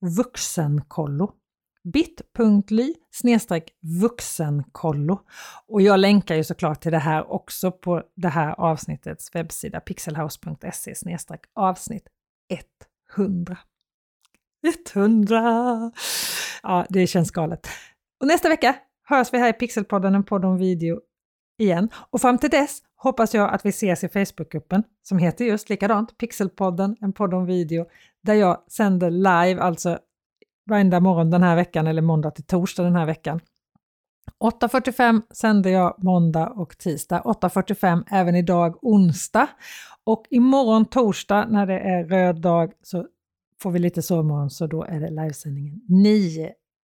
vuxenkollo 0.00 1.32
bit.ly 1.84 2.94
vuxenkollo. 3.80 5.20
Och 5.66 5.82
jag 5.82 6.00
länkar 6.00 6.34
ju 6.34 6.44
såklart 6.44 6.80
till 6.80 6.92
det 6.92 6.98
här 6.98 7.32
också 7.32 7.72
på 7.72 8.02
det 8.16 8.28
här 8.28 8.60
avsnittets 8.60 9.34
webbsida 9.34 9.80
pixelhouse.se 9.80 10.94
avsnitt 11.54 12.08
100. 13.16 13.58
100! 14.94 15.92
Ja, 16.62 16.86
det 16.88 17.06
känns 17.06 17.30
galet. 17.30 17.68
Och 18.20 18.26
nästa 18.26 18.48
vecka 18.48 18.76
hörs 19.04 19.32
vi 19.32 19.38
här 19.38 19.48
i 19.48 19.52
Pixelpodden, 19.52 20.14
en 20.14 20.24
podd 20.24 20.44
om 20.44 20.58
video 20.58 21.00
igen. 21.58 21.88
Och 22.10 22.20
fram 22.20 22.38
till 22.38 22.50
dess 22.50 22.82
hoppas 23.02 23.34
jag 23.34 23.54
att 23.54 23.66
vi 23.66 23.68
ses 23.68 24.04
i 24.04 24.08
Facebookgruppen 24.08 24.82
som 25.02 25.18
heter 25.18 25.44
just 25.44 25.68
likadant, 25.68 26.18
Pixelpodden, 26.18 26.96
en 27.00 27.12
podd 27.12 27.34
om 27.34 27.46
video, 27.46 27.86
där 28.22 28.34
jag 28.34 28.62
sänder 28.68 29.10
live, 29.10 29.60
alltså 29.60 29.98
varenda 30.66 31.00
morgon 31.00 31.30
den 31.30 31.42
här 31.42 31.56
veckan 31.56 31.86
eller 31.86 32.02
måndag 32.02 32.30
till 32.30 32.44
torsdag 32.44 32.82
den 32.82 32.96
här 32.96 33.06
veckan. 33.06 33.40
8.45 34.40 35.22
sänder 35.30 35.70
jag 35.70 35.94
måndag 35.98 36.48
och 36.48 36.78
tisdag, 36.78 37.22
8.45 37.24 38.04
även 38.10 38.34
idag 38.34 38.78
onsdag. 38.82 39.48
Och 40.04 40.24
imorgon 40.30 40.84
torsdag 40.84 41.46
när 41.50 41.66
det 41.66 41.78
är 41.78 42.04
röd 42.04 42.40
dag 42.40 42.72
så 42.82 43.06
får 43.62 43.70
vi 43.70 43.78
lite 43.78 44.02
sovmorgon 44.02 44.50
så 44.50 44.66
då 44.66 44.84
är 44.84 45.00
det 45.00 45.10
livesändningen 45.10 45.80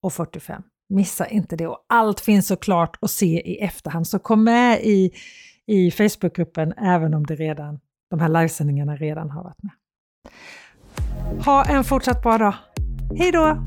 9.45. 0.03 0.63
Missa 0.89 1.27
inte 1.27 1.55
det 1.55 1.67
och 1.67 1.85
allt 1.89 2.19
finns 2.19 2.47
såklart 2.47 2.97
att 3.01 3.11
se 3.11 3.51
i 3.51 3.57
efterhand 3.57 4.07
så 4.07 4.19
kom 4.19 4.43
med 4.43 4.79
i, 4.83 5.11
i 5.67 5.91
Facebookgruppen 5.91 6.73
även 6.77 7.13
om 7.13 7.25
det 7.25 7.35
redan, 7.35 7.79
de 8.09 8.19
här 8.19 8.29
livesändningarna 8.29 8.95
redan 8.95 9.29
har 9.29 9.43
varit 9.43 9.63
med. 9.63 9.71
Ha 11.45 11.65
en 11.65 11.83
fortsatt 11.83 12.21
bra 12.21 12.37
dag! 12.37 12.55
Hej 13.17 13.31
då! 13.31 13.63